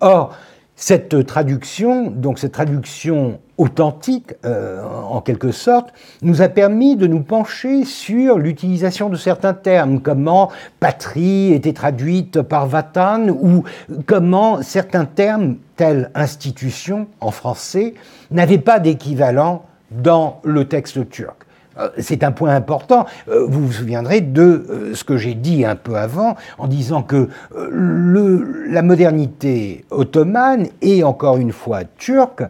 [0.01, 0.35] Or,
[0.83, 5.93] cette traduction, donc cette traduction authentique, euh, en quelque sorte,
[6.23, 10.51] nous a permis de nous pencher sur l'utilisation de certains termes, comment
[10.81, 13.63] patrie était traduite par Vatan, ou
[14.07, 17.95] comment certains termes, tels institution en français,
[18.33, 21.42] n'avaient pas d'équivalent dans le texte turc.
[21.79, 23.07] Euh, c'est un point important.
[23.29, 27.03] Euh, vous vous souviendrez de euh, ce que j'ai dit un peu avant en disant
[27.03, 32.43] que la modernité ottomane et encore une fois turque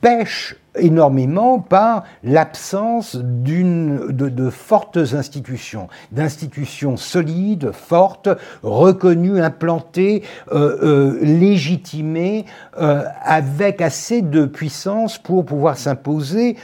[0.00, 8.28] pêche énormément par l'absence d'une de, fortes institutions, d'institutions solides, fortes,
[8.62, 10.22] reconnues, implantées,
[10.52, 12.46] euh, euh, légitimées,
[12.80, 16.56] euh, avec assez de puissance pour pouvoir s'imposer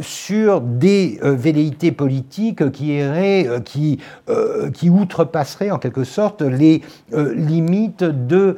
[0.00, 3.00] sur des velléités politiques qui
[3.64, 3.98] qui,
[4.74, 8.56] qui outrepasseraient en quelque sorte les limites de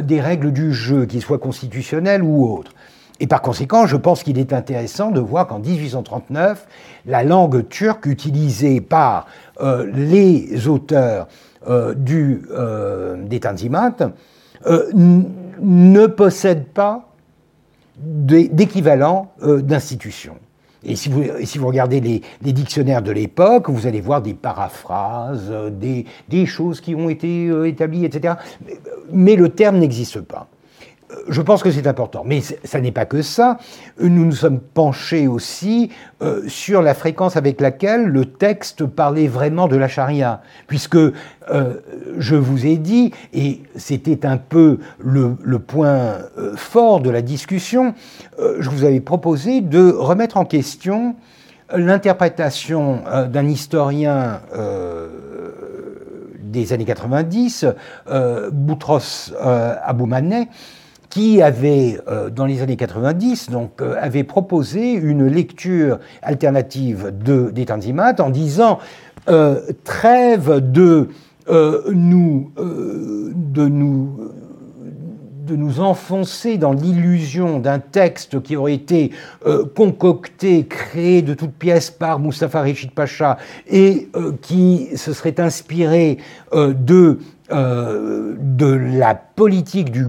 [0.00, 2.72] des règles du jeu, qu'ils soient constitutionnelles ou autres.
[3.20, 6.66] Et par conséquent, je pense qu'il est intéressant de voir qu'en 1839,
[7.06, 9.26] la langue turque utilisée par
[9.60, 11.26] euh, les auteurs
[11.68, 13.96] euh, du, euh, des Tanzimat
[14.66, 17.08] ne possède pas
[17.96, 20.36] d'équivalent d'institution.
[20.84, 25.52] Et si vous, si vous regardez les, dictionnaires de l'époque, vous allez voir des paraphrases,
[25.72, 28.34] des, des choses qui ont été établies, etc.
[29.12, 30.48] mais le terme n'existe pas
[31.28, 32.22] je pense que c'est important.
[32.24, 33.58] Mais ça n'est pas que ça.
[34.00, 35.90] Nous nous sommes penchés aussi
[36.22, 40.42] euh, sur la fréquence avec laquelle le texte parlait vraiment de la charia.
[40.66, 41.12] Puisque euh,
[42.18, 47.94] je vous ai dit, et c'était un peu le, point euh, fort de la discussion,
[48.38, 51.16] je vous avais proposé de remettre en question
[51.74, 54.40] l'interprétation d'un historien
[56.40, 57.66] des années 90,
[58.52, 60.48] Boutros Aboumanet,
[61.10, 67.50] qui avait, euh, dans les années 90, donc, euh, avait proposé une lecture alternative de,
[67.50, 68.78] des Tanzimat en disant
[69.28, 71.08] euh, trêve de
[71.94, 73.68] nous, de
[75.56, 79.12] nous enfoncer dans l'illusion d'un texte qui aurait été
[79.74, 84.08] concocté, créé de toutes pièces par Mustafa Rechid Pacha et
[84.42, 86.18] qui se serait inspiré
[86.52, 87.18] de
[87.50, 90.06] euh, de la politique, du,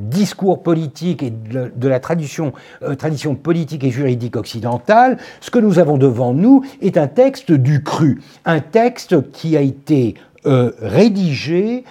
[0.00, 2.52] discours politique et de, la tradition,
[2.82, 7.52] euh, tradition politique et juridique occidentale, ce que nous avons devant nous est un texte
[7.52, 10.14] du cru, un texte qui a été
[10.46, 11.84] euh, rédigé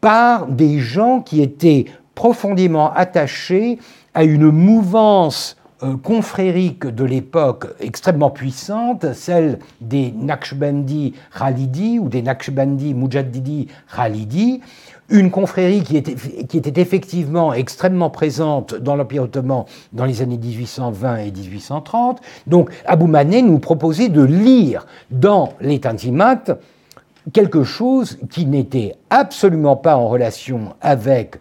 [0.00, 3.78] par des gens qui étaient profondément attachés
[4.14, 12.20] à une mouvance euh, confrérique de l'époque extrêmement puissante, celle des Naqshbandi Khalidi ou des
[12.22, 14.60] Naqshbandi Mujaddidi Khalidi,
[15.08, 20.36] une confrérie qui était, qui était effectivement extrêmement présente dans l'Empire ottoman dans les années
[20.36, 22.20] 1820 et 1830.
[22.48, 26.42] Donc Abou Mané nous proposait de lire dans les Tanzimat
[27.32, 31.36] quelque chose qui n'était absolument pas en relation avec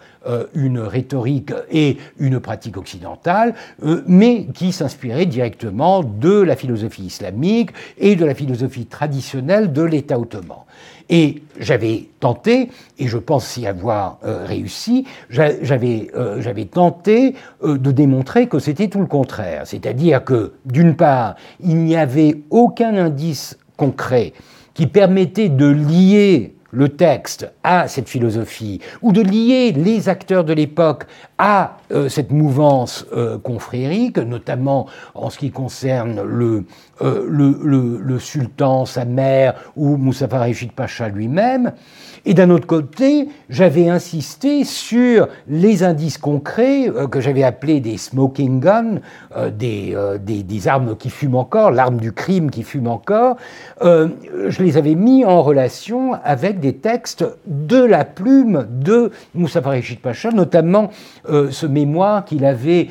[0.53, 7.71] une rhétorique et une pratique occidentale, euh, mais qui s'inspirait directement de la philosophie islamique
[7.97, 10.59] et de la philosophie traditionnelle de l'État ottoman.
[11.09, 17.33] Et j'avais tenté, et je pense y avoir euh, réussi, j'avais tenté
[17.63, 19.61] de démontrer que c'était tout le contraire.
[19.65, 24.33] C'est-à-dire que, d'une part, il n'y avait aucun indice concret
[24.73, 30.53] qui permettait de lier le texte à cette philosophie, ou de lier les acteurs de
[30.53, 31.05] l'époque
[31.39, 36.65] à euh, cette mouvance euh, confrérique, notamment en ce qui concerne le,
[37.01, 41.73] euh, le, sultan, sa mère, ou Moussa Rachid Pacha lui-même,
[42.25, 47.97] et d'un autre côté, j'avais insisté sur les indices concrets euh, que j'avais appelés des
[47.97, 48.99] smoking guns,
[49.35, 53.37] euh, des, des, armes qui fument encore, l'arme du crime qui fume encore.
[53.81, 59.99] je les avais mis en relation avec des textes de la plume de Moussa Rachid
[59.99, 60.89] Pacha, notamment
[61.27, 62.87] ce mémoire qu'il avait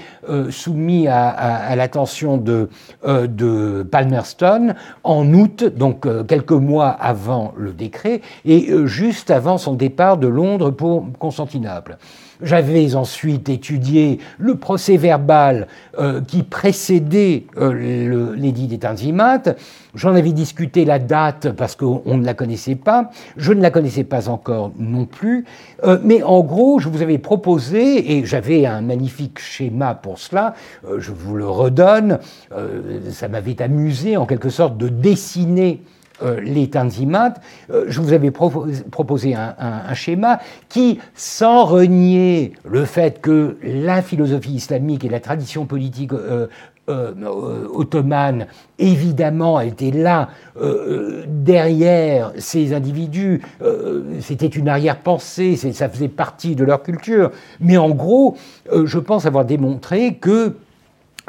[0.50, 2.68] soumis à, l'attention de,
[3.04, 4.74] de Palmerston
[5.04, 10.70] en août, donc quelques mois avant le décret, et juste avant son départ de Londres
[10.70, 11.96] pour Constantinople.
[12.42, 15.68] J'avais ensuite étudié le procès verbal
[15.98, 19.42] euh, qui précédait euh, l'édit des Tanzimat.
[19.94, 23.10] J'en avais discuté la date parce qu'on ne la connaissait pas.
[23.36, 25.46] Je ne la connaissais pas encore non plus.
[25.84, 30.54] Euh, mais en gros, je vous avais proposé, et j'avais un magnifique schéma pour cela,
[30.98, 32.18] je vous le redonne,
[33.10, 35.82] ça m'avait amusé en quelque sorte de dessiner
[36.22, 37.34] euh, les Tanzimat,
[37.70, 40.38] euh, je vous avais proposé un, schéma
[40.68, 46.46] qui, sans renier le fait que la philosophie islamique et la tradition politique euh,
[46.88, 48.46] ottomane,
[48.78, 50.28] évidemment, était là,
[51.26, 53.42] derrière ces individus.
[54.20, 57.32] C'était une arrière-pensée, ça faisait partie de leur culture.
[57.58, 58.36] Mais en gros,
[58.72, 60.54] je pense avoir démontré que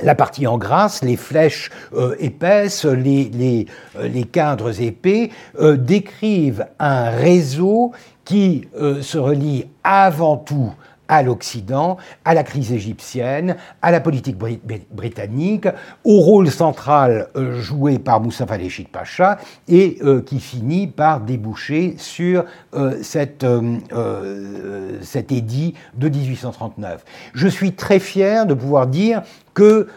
[0.01, 7.09] la partie en grâce, les flèches euh, épaisses, euh, les, cadres épais euh, décrivent un
[7.09, 7.91] réseau
[8.25, 10.73] qui se relie avant tout
[11.07, 15.67] à l'Occident, à la crise égyptienne, à la politique britannique,
[16.03, 21.95] au rôle central euh, joué par Moussa Falechid Pacha et euh, qui finit par déboucher
[21.97, 23.45] sur euh, cette,
[25.01, 27.03] cet édit de 1839.
[27.33, 29.21] Je suis très fier de pouvoir dire
[29.53, 29.87] que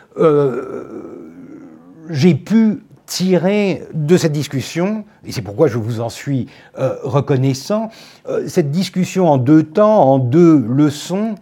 [2.09, 6.47] j'ai pu tirer de cette discussion, et c'est pourquoi je vous en suis
[6.79, 7.91] euh, reconnaissant,
[8.29, 11.35] euh, cette discussion en deux temps, en deux leçons,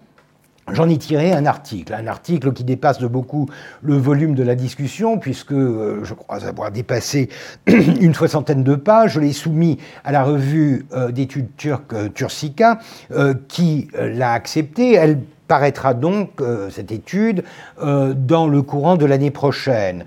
[0.71, 3.49] J'en ai tiré un article, un article qui dépasse de beaucoup
[3.81, 7.31] le volume de la discussion, puisque euh, je crois avoir dépassé
[7.67, 9.15] une soixantaine de pages.
[9.15, 12.81] Je l'ai soumis à la revue d'études turques Tursika,
[13.49, 14.93] qui l'a accepté.
[14.93, 16.33] Elle paraîtra donc,
[16.69, 17.45] cette étude,
[17.81, 20.05] dans le courant de l'année prochaine.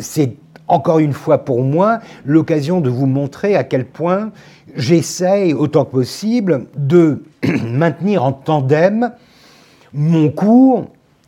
[0.00, 0.36] C'est
[0.68, 4.32] encore une fois pour moi, l'occasion de vous montrer à quel point
[4.74, 7.22] j'essaye autant que possible de
[7.64, 9.12] maintenir en tandem
[9.92, 10.86] mon cours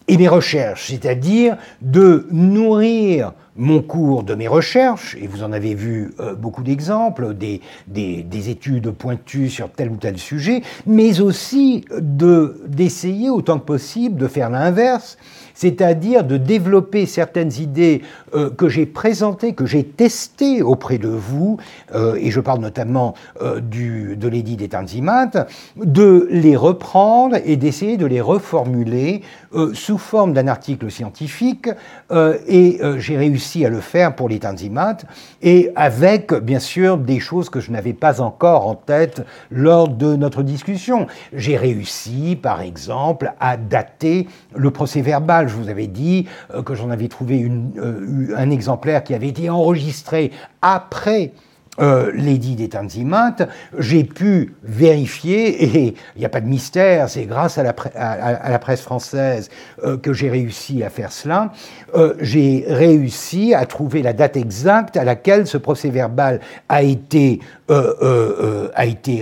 [0.09, 5.75] et mes recherches, c'est-à-dire de nourrir mon cours de mes recherches, et vous en avez
[5.75, 11.85] vu euh, beaucoup d'exemples, des, des, études pointues sur tel ou tel sujet, mais aussi
[12.01, 15.19] d'essayer autant que possible de faire l'inverse,
[15.59, 18.03] c'est-à-dire de développer certaines idées
[18.33, 21.57] euh, que j'ai présentées, que j'ai testées auprès de vous,
[21.97, 27.97] euh, et je parle notamment euh, de l'édit des Tanzimat, de les reprendre et d'essayer
[27.97, 29.23] de les reformuler
[29.73, 31.69] sous forme d'un article scientifique,
[32.47, 34.99] et j'ai réussi à le faire pour les Tanzimat,
[35.41, 40.17] et avec, bien sûr, des choses que je n'avais pas encore en tête lors de
[40.17, 41.07] notre discussion.
[41.33, 46.75] J'ai réussi, par exemple, à dater le procès verbal je vous avais dit euh, que
[46.75, 50.31] j'en avais trouvé euh, un exemplaire qui avait été enregistré
[50.63, 51.33] après
[51.81, 53.37] euh, l'édit des Tanzimat,
[53.79, 57.73] j'ai pu vérifier, et il n'y a pas de mystère, c'est grâce à la,
[58.59, 59.49] presse française
[60.03, 61.53] que j'ai réussi à faire cela,
[62.19, 67.39] j'ai réussi à trouver la date exacte à laquelle ce procès verbal a été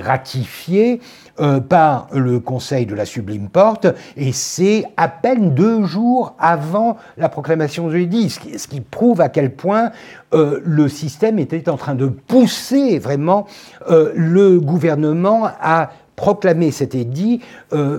[0.03, 1.01] ratifié
[1.39, 3.87] euh, par le Conseil de la Sublime Porte,
[4.17, 9.29] et c'est à peine deux jours avant la proclamation de l'édit, ce qui prouve à
[9.29, 9.91] quel point
[10.33, 13.47] euh, le système était en train de pousser vraiment
[13.91, 17.43] euh, le gouvernement à proclamer cet édit,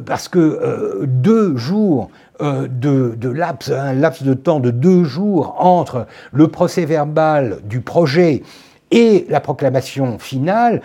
[0.08, 2.10] parce que deux jours
[2.40, 8.42] de, laps, un laps de temps de deux jours entre le procès verbal du projet
[8.90, 10.82] et la proclamation finale,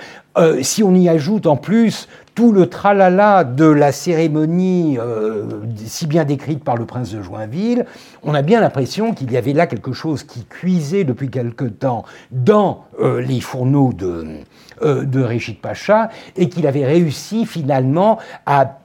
[0.61, 5.45] si on y ajoute en plus tout le tralala de la cérémonie euh,
[5.85, 7.87] si bien décrite par le prince de Joinville,
[8.23, 12.05] on a bien l'impression qu'il y avait là quelque chose qui cuisait depuis quelque temps
[12.31, 14.39] dans euh, les fourneaux de,
[14.83, 18.79] euh, de Régit Pacha et qu'il avait réussi finalement à,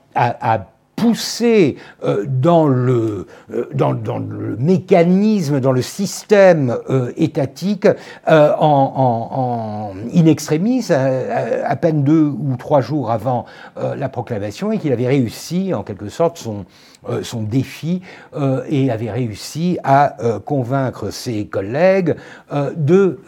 [0.97, 1.77] poussé
[2.27, 3.27] dans, le,
[3.73, 6.75] dans, le mécanisme, dans le système
[7.15, 7.87] étatique
[8.27, 13.45] en, in extremis, à, peine deux ou trois jours avant
[13.75, 16.65] la proclamation, et qu'il avait réussi, en quelque sorte, son,
[17.21, 18.01] son défi
[18.67, 22.15] et avait réussi à convaincre ses collègues
[22.75, 23.19] de,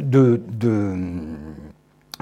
[0.00, 0.98] de, de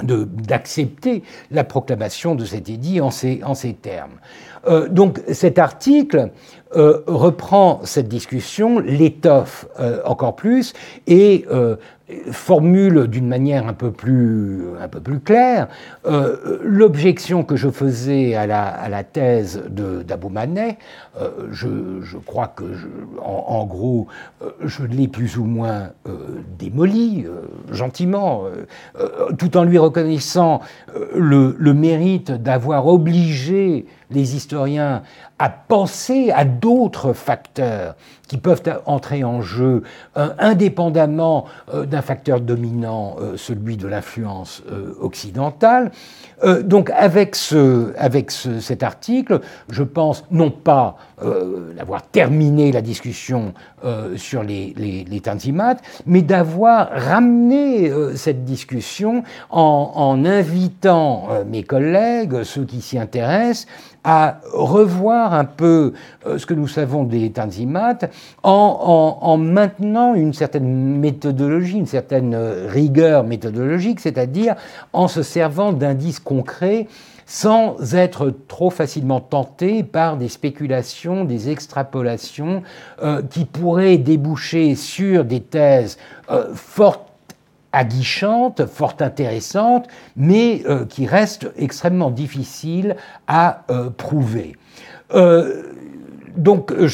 [0.03, 4.19] d'accepter la proclamation de cet édit en ces, en ces termes.
[4.67, 6.31] Euh, donc cet article
[6.77, 10.75] euh, reprend cette discussion, l'étoffe euh, encore plus
[11.07, 11.47] et
[12.31, 15.69] formule d'une manière un peu plus, un peu plus claire
[16.63, 20.79] l'objection que je faisais à la, à la thèse d'Abou Manet.
[21.51, 22.65] Je, je, crois que,
[23.23, 24.07] en, gros,
[24.65, 25.91] je l'ai plus ou moins
[26.59, 27.27] démoli,
[27.71, 28.45] gentiment,
[29.37, 30.61] tout en lui reconnaissant
[31.15, 35.03] le mérite d'avoir obligé les historiens
[35.39, 37.95] à penser à d'autres facteurs
[38.27, 39.83] qui peuvent entrer en jeu
[40.17, 44.63] euh, indépendamment euh, d'un facteur dominant, euh, celui de l'influence
[45.01, 45.91] occidentale.
[46.63, 49.41] donc avec, ce, avec cet article,
[49.71, 50.97] je pense non pas
[51.77, 53.53] d'avoir terminé la discussion
[54.17, 55.23] sur les, les,
[56.07, 63.67] mais d'avoir ramené cette discussion en, invitant mes collègues, ceux qui s'y intéressent,
[64.05, 65.93] à revoir un peu
[66.25, 68.11] ce que nous savons des tanzimates
[68.43, 74.55] en, maintenant une certaine méthodologie, une certaine euh, rigueur méthodologique, c'est-à-dire
[74.93, 76.87] en se servant d'indices concrets
[77.29, 82.63] sans être trop facilement tenté par des spéculations, des extrapolations
[83.03, 85.99] euh, qui pourraient déboucher sur des thèses
[86.31, 87.07] euh, fortes
[87.71, 92.97] aguichantes, fort intéressantes, mais qui restent extrêmement difficiles
[93.27, 93.67] à
[93.99, 94.57] prouver.
[96.39, 96.89] Donc, euh,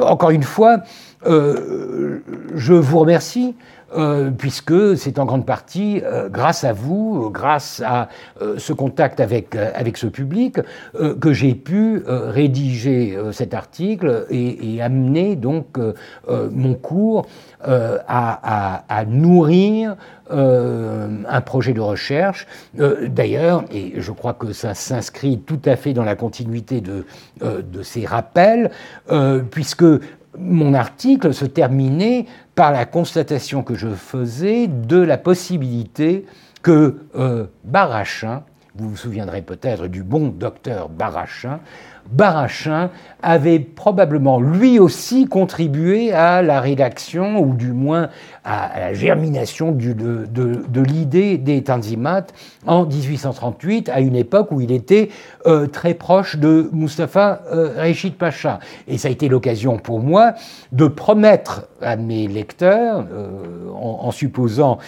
[0.00, 0.78] encore une fois,
[1.26, 2.20] euh,
[2.54, 3.54] je vous remercie
[3.96, 8.08] euh, puisque c'est en grande partie grâce à vous, grâce à
[8.56, 9.56] ce contact avec,
[9.96, 10.58] ce public,
[11.20, 15.78] que j'ai pu rédiger cet article et, amener donc
[16.28, 17.26] mon cours
[17.60, 19.96] à, nourrir
[20.30, 22.46] un projet de recherche.
[22.74, 28.04] D'ailleurs, et je crois que ça s'inscrit tout à fait dans la continuité de ces
[28.04, 28.70] rappels,
[29.50, 29.84] puisque
[30.40, 36.26] mon article se terminait par la constatation que je faisais de la possibilité
[36.62, 38.42] que euh, Barachin,
[38.74, 41.60] vous vous souviendrez peut-être du bon docteur Barachin,
[42.10, 42.90] Barachin
[43.22, 48.08] avait probablement lui aussi contribué à la rédaction, ou du moins
[48.48, 52.26] à, la germination de, l'idée des Tanzimat
[52.66, 55.10] en 1838, à une époque où il était
[55.46, 58.58] euh, très proche de Mustapha euh, Pacha.
[58.86, 60.32] Et ça a été l'occasion pour moi
[60.72, 64.78] de promettre à mes lecteurs, euh, en, supposant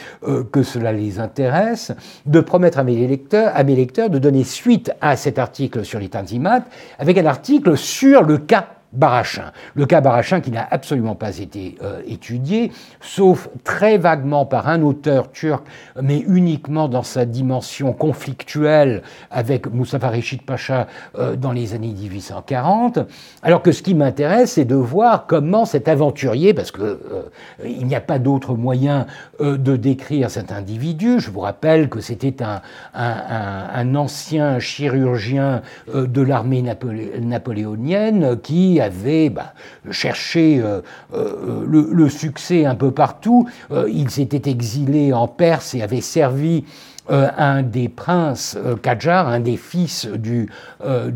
[0.52, 1.92] que cela les intéresse,
[2.26, 6.00] de promettre à mes lecteurs, à mes lecteurs de donner suite à cet article sur
[6.00, 6.64] les Tanzimat
[6.98, 9.52] avec un article sur le cas Barachin.
[9.74, 14.82] Le cas Barachin qui n'a absolument pas été euh, étudié, sauf très vaguement par un
[14.82, 15.64] auteur turc,
[16.00, 22.98] mais uniquement dans sa dimension conflictuelle avec Mustafa Reshid Pacha euh, dans les années 1840.
[23.44, 27.28] Alors que ce qui m'intéresse, c'est de voir comment cet aventurier, parce qu'il euh,
[27.64, 29.06] n'y a pas d'autre moyen
[29.40, 35.62] de décrire cet individu, je vous rappelle que c'était un, ancien chirurgien
[35.92, 39.54] de l'armée napoléonienne qui avait bah,
[39.90, 40.80] cherché euh,
[41.14, 43.48] euh, le, succès un peu partout.
[43.70, 46.64] Euh, il s'était exilé en Perse et avait servi
[47.10, 50.48] euh, un des princes euh, un des fils du,
[50.84, 51.10] euh,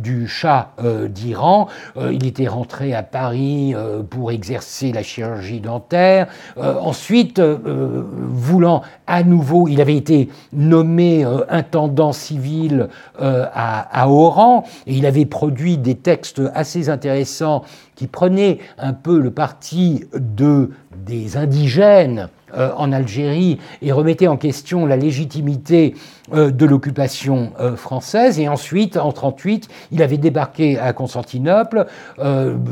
[0.85, 1.69] euh, d'Iran.
[1.97, 3.75] il était rentré à Paris
[4.11, 6.29] pour exercer la chirurgie dentaire.
[6.57, 12.89] ensuite, voulant à nouveau, il avait été nommé intendant civil
[13.19, 17.65] à, Oran et il avait produit des textes assez intéressants
[17.97, 20.71] qui prenaient un peu le parti de,
[21.07, 25.95] des indigènes euh, en Algérie et remettait en question la légitimité
[26.33, 28.39] euh, de l'occupation euh, française.
[28.39, 31.87] Et ensuite, en 1938, il avait débarqué à Constantinople.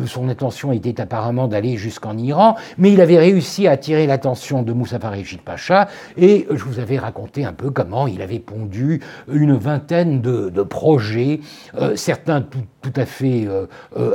[0.07, 4.73] son intention était apparemment d'aller jusqu'en Iran, mais il avait réussi à attirer l'attention de
[4.73, 5.89] Moussa Régid Pacha.
[6.17, 9.01] Et je vous avais raconté un peu comment il avait pondu
[9.31, 11.41] une vingtaine de, projets,
[11.95, 13.49] certains tout tout à fait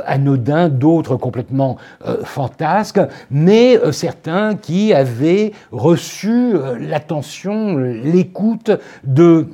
[0.06, 1.76] anodins, d'autres complètement
[2.24, 3.00] fantasques,
[3.30, 8.70] mais certains qui avaient reçu l'attention, l'écoute
[9.04, 9.46] de,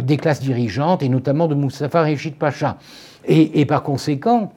[0.00, 2.78] des classes dirigeantes, et notamment de Moustapha Rechid Pacha.
[3.26, 4.52] Et par conséquent,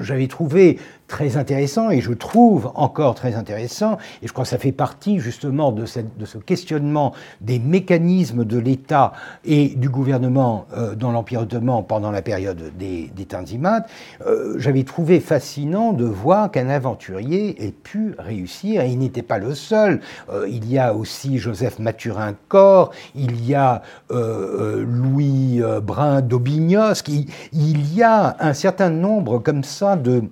[0.00, 4.58] j'avais trouvé très intéressant et je trouve encore très intéressant, et je crois que ça
[4.58, 9.12] fait partie justement de, ce questionnement des mécanismes de l'État
[9.44, 13.86] et du gouvernement euh, dans l'Empire ottoman pendant la période des, des Tanzimat,
[14.26, 19.38] euh, j'avais trouvé fascinant de voir qu'un aventurier ait pu réussir, et il n'était pas
[19.38, 20.00] le seul.
[20.30, 27.02] Euh, il y a aussi Joseph Mathurin-Cor, il y a Louis Brun d'Aubignos,
[27.52, 30.24] il y a un certain nombre comme ça de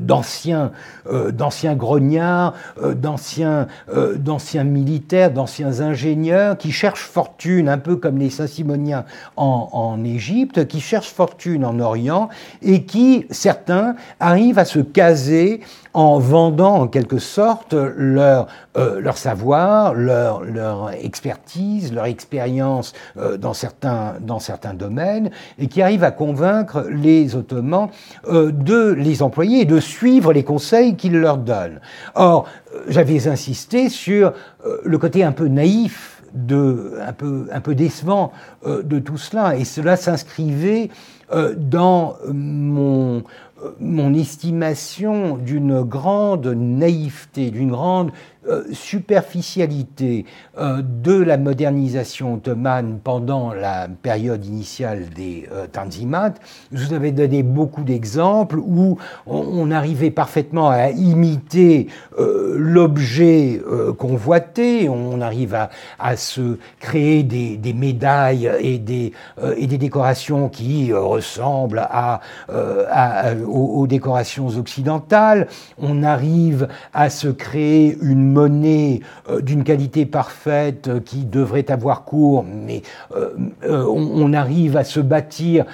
[0.00, 0.72] d'anciens
[1.06, 7.96] euh, d'anciens grognards, euh, d'anciens euh, d'anciens militaires, d'anciens ingénieurs qui cherchent fortune, un peu
[7.96, 9.04] comme les Saint-Simoniens
[9.36, 12.28] en, en Égypte, qui cherchent fortune en Orient
[12.62, 15.60] et qui, certains, arrivent à se caser
[15.94, 23.36] en vendant en quelque sorte leur, euh, leur savoir, leur, leur expertise, leur expérience euh,
[23.36, 27.88] dans, certains, dans certains domaines, et qui arrivent à convaincre les Ottomans
[28.28, 31.80] euh, de les employer et de suivre les conseils qu'ils leur donnent.
[32.16, 32.46] Or,
[32.88, 34.32] j'avais insisté sur
[34.84, 38.32] le côté un peu naïf de, un peu, un peu décevant
[38.66, 40.90] de tout cela, et cela s'inscrivait
[41.56, 43.22] dans mon,
[43.80, 48.10] mon estimation d'une grande naïveté, d'une grande
[48.72, 50.24] superficialité
[50.58, 56.34] euh, de la modernisation ottomane pendant la période initiale des euh, Tanzimat.
[56.72, 61.88] Vous avais donné beaucoup d'exemples où on, arrivait parfaitement à imiter
[62.18, 63.60] l'objet
[63.98, 65.56] convoité, on arrive
[65.98, 69.12] à, se créer des, médailles et des,
[69.78, 71.88] décorations qui ressemblent
[73.46, 75.48] aux décorations occidentales,
[75.78, 79.00] on arrive à se créer une monnaie
[79.30, 82.82] euh, d'une qualité parfaite euh, qui devrait avoir cours, mais
[83.14, 83.30] euh,
[83.86, 85.64] on, arrive à se bâtir,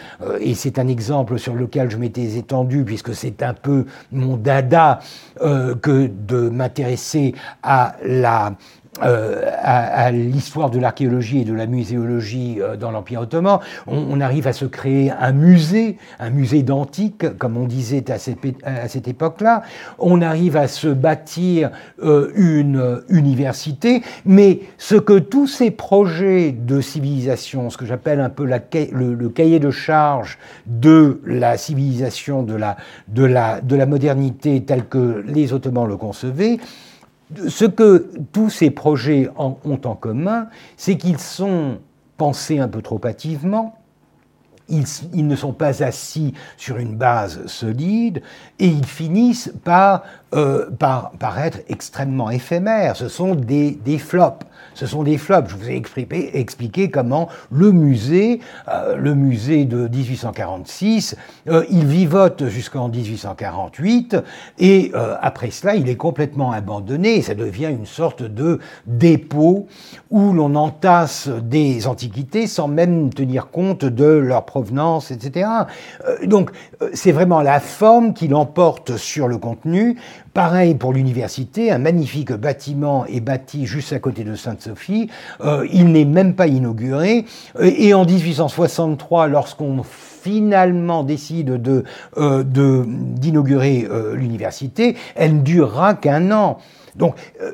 [0.41, 4.99] et c'est un exemple sur lequel je m'étais étendu, puisque c'est un peu mon dada
[5.39, 8.53] que de m'intéresser à la
[9.05, 13.61] euh, à, l'histoire de l'archéologie et de la muséologie euh, dans l'Empire ottoman.
[13.87, 18.39] On, arrive à se créer un musée, un musée d'antique, comme on disait à cette,
[18.65, 19.63] à cette époque-là.
[20.01, 21.71] On arrive à se bâtir
[22.03, 28.29] euh, une université, mais ce que tous ces projets de civilisation, ce que j'appelle un
[28.29, 28.59] peu la,
[28.93, 30.37] le, le, cahier de charge
[30.67, 32.77] de la civilisation, de la,
[33.07, 36.59] de la, de la modernité telle que les Ottomans le concevaient,
[37.49, 41.79] ce que tous ces projets ont en commun, c'est qu'ils sont
[42.17, 43.77] pensés un peu trop hâtivement,
[44.69, 48.23] ils, ne sont pas assis sur une base solide
[48.59, 50.05] et ils finissent par,
[50.35, 50.71] euh,
[51.39, 52.97] être extrêmement éphémères.
[52.97, 54.47] Ce sont des flops.
[54.75, 55.51] Ce sont des flops.
[55.51, 55.83] Je vous ai
[56.35, 61.17] expliqué, comment le musée, euh, le musée de 1846,
[61.49, 64.17] euh, il vivote jusqu'en 1848
[64.59, 64.93] et
[65.23, 69.67] après cela, il est complètement abandonné ça devient une sorte de dépôt
[70.11, 75.49] où l'on entasse des antiquités sans même tenir compte de leur provenance, etc.
[76.07, 76.51] Euh, donc
[76.83, 79.99] euh, c'est vraiment la forme qui l'emporte sur le contenu.
[80.35, 85.11] Pareil pour l'université, un magnifique bâtiment est bâti juste à côté de Sainte-Sophie.
[85.41, 87.25] Euh, il n'est même pas inauguré.
[87.61, 91.85] Et en 1863, lorsqu'on finalement décide de,
[92.17, 96.59] d'inaugurer l'université, elle ne durera qu'un an.
[96.97, 97.51] Donc, euh,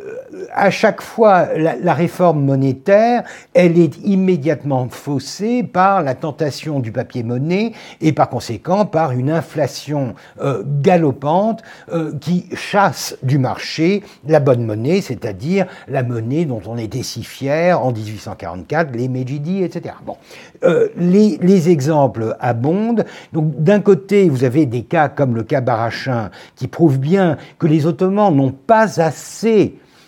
[0.53, 7.73] à chaque fois, la, réforme monétaire, elle est immédiatement faussée par la tentation du papier-monnaie
[8.01, 14.65] et par conséquent par une inflation euh, galopante euh, qui chasse du marché la bonne
[14.65, 19.95] monnaie, c'est-à-dire la monnaie dont on était si fier en 1844, les Mejidi, etc.
[20.05, 20.17] Bon,
[20.97, 23.05] les, les, exemples abondent.
[23.33, 27.67] Donc, d'un côté, vous avez des cas comme le cas Barachin qui prouvent bien que
[27.67, 29.26] les Ottomans n'ont pas assez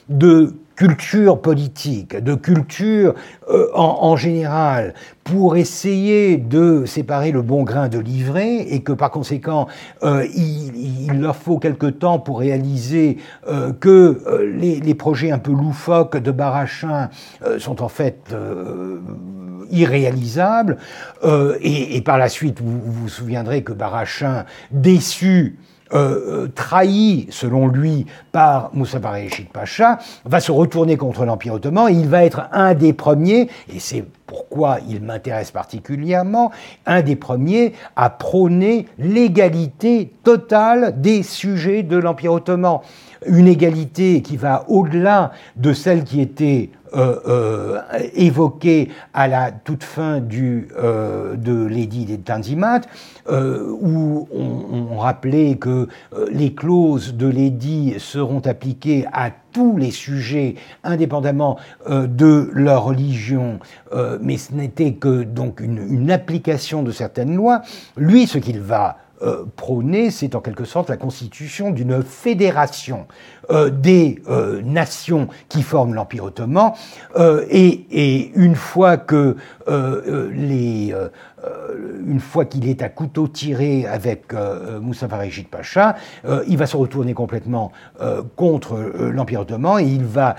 [0.08, 3.14] de culture politique, de culture
[3.50, 9.10] euh, en, général, pour essayer de séparer le bon grain de l'ivraie, et que par
[9.10, 9.66] conséquent,
[10.04, 13.16] euh, il, leur faut quelque temps pour réaliser
[13.48, 14.22] euh, que
[14.54, 17.10] les, projets un peu loufoques de Barachin
[17.58, 18.34] sont en fait
[19.70, 20.76] irréalisables,
[21.60, 25.58] et, par la suite, vous vous souviendrez que Barachin, déçu,
[26.54, 32.08] trahi, selon lui, par Moussa Reshid Pacha, va se retourner contre l'Empire ottoman et il
[32.08, 36.52] va être un des premiers, et c'est pourquoi il m'intéresse particulièrement,
[36.86, 42.78] un des premiers à prôner l'égalité totale des sujets de l'Empire ottoman.
[43.26, 47.82] Une égalité qui va au-delà de celle qui était euh, euh,
[48.14, 52.82] évoquée à la toute fin du, euh, de l'édit des Tanzimat,
[53.30, 55.88] où on, on, rappelait que
[56.30, 61.58] les clauses de l'édit seront appliquées à tous les sujets, indépendamment
[61.88, 63.58] de leur religion,
[64.20, 67.62] mais ce n'était que donc une, une application de certaines lois.
[67.96, 73.08] Lui, ce qu'il va euh, prôner, c'est en quelque sorte la constitution d'une fédération
[73.50, 76.72] euh, des euh, nations qui forment l'Empire ottoman.
[77.50, 79.36] Et, une fois que
[79.66, 80.94] les,
[82.06, 84.32] une fois qu'il est à couteau tiré avec
[84.80, 85.96] Moussa Rejid Pacha,
[86.46, 87.72] il va se retourner complètement
[88.36, 88.78] contre
[89.12, 90.36] l'Empire ottoman et il va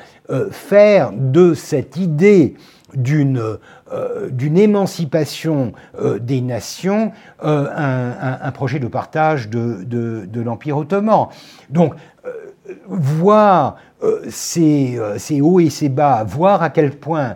[0.51, 2.55] faire de cette idée
[2.93, 3.57] d'une
[3.91, 7.11] euh, d'une émancipation euh, des nations
[7.43, 7.67] euh,
[8.41, 11.27] un, projet de partage de, l'Empire ottoman.
[11.71, 11.95] Donc,
[12.87, 13.77] voir
[14.29, 14.99] ces,
[15.41, 17.35] hauts et ces bas, voir à quel point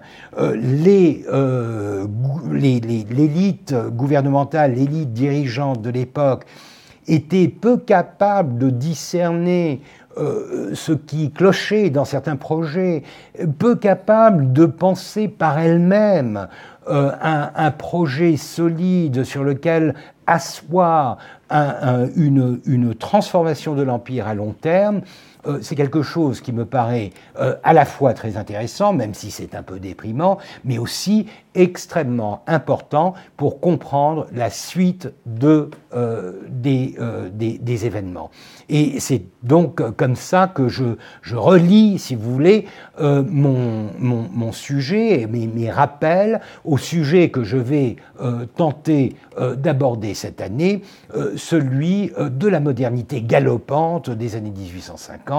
[2.52, 6.46] l'élite gouvernementale, l'élite dirigeante de l'époque
[7.08, 9.82] était peu capable de discerner
[10.18, 13.04] euh, ce qui clochait dans certains projets,
[13.60, 16.48] peu capable de penser par elle-même
[16.90, 19.96] euh, un, projet solide sur lequel
[20.28, 21.18] asseoir
[21.52, 25.02] une, une, transformation de l'Empire à long terme,
[25.46, 27.12] euh, c'est quelque chose qui me paraît
[27.64, 33.14] à la fois très intéressant, même si c'est un peu déprimant, mais aussi extrêmement important
[33.38, 35.70] pour comprendre la suite de,
[36.50, 38.32] des, événements.
[38.70, 40.96] Et c'est donc comme ça que je,
[41.36, 42.66] relis, si vous voulez,
[43.00, 50.14] euh, mon, sujet et mes, rappels au sujet que je vais euh, tenter euh, d'aborder
[50.14, 50.82] cette année,
[51.36, 55.33] celui de la modernité galopante des années 1850.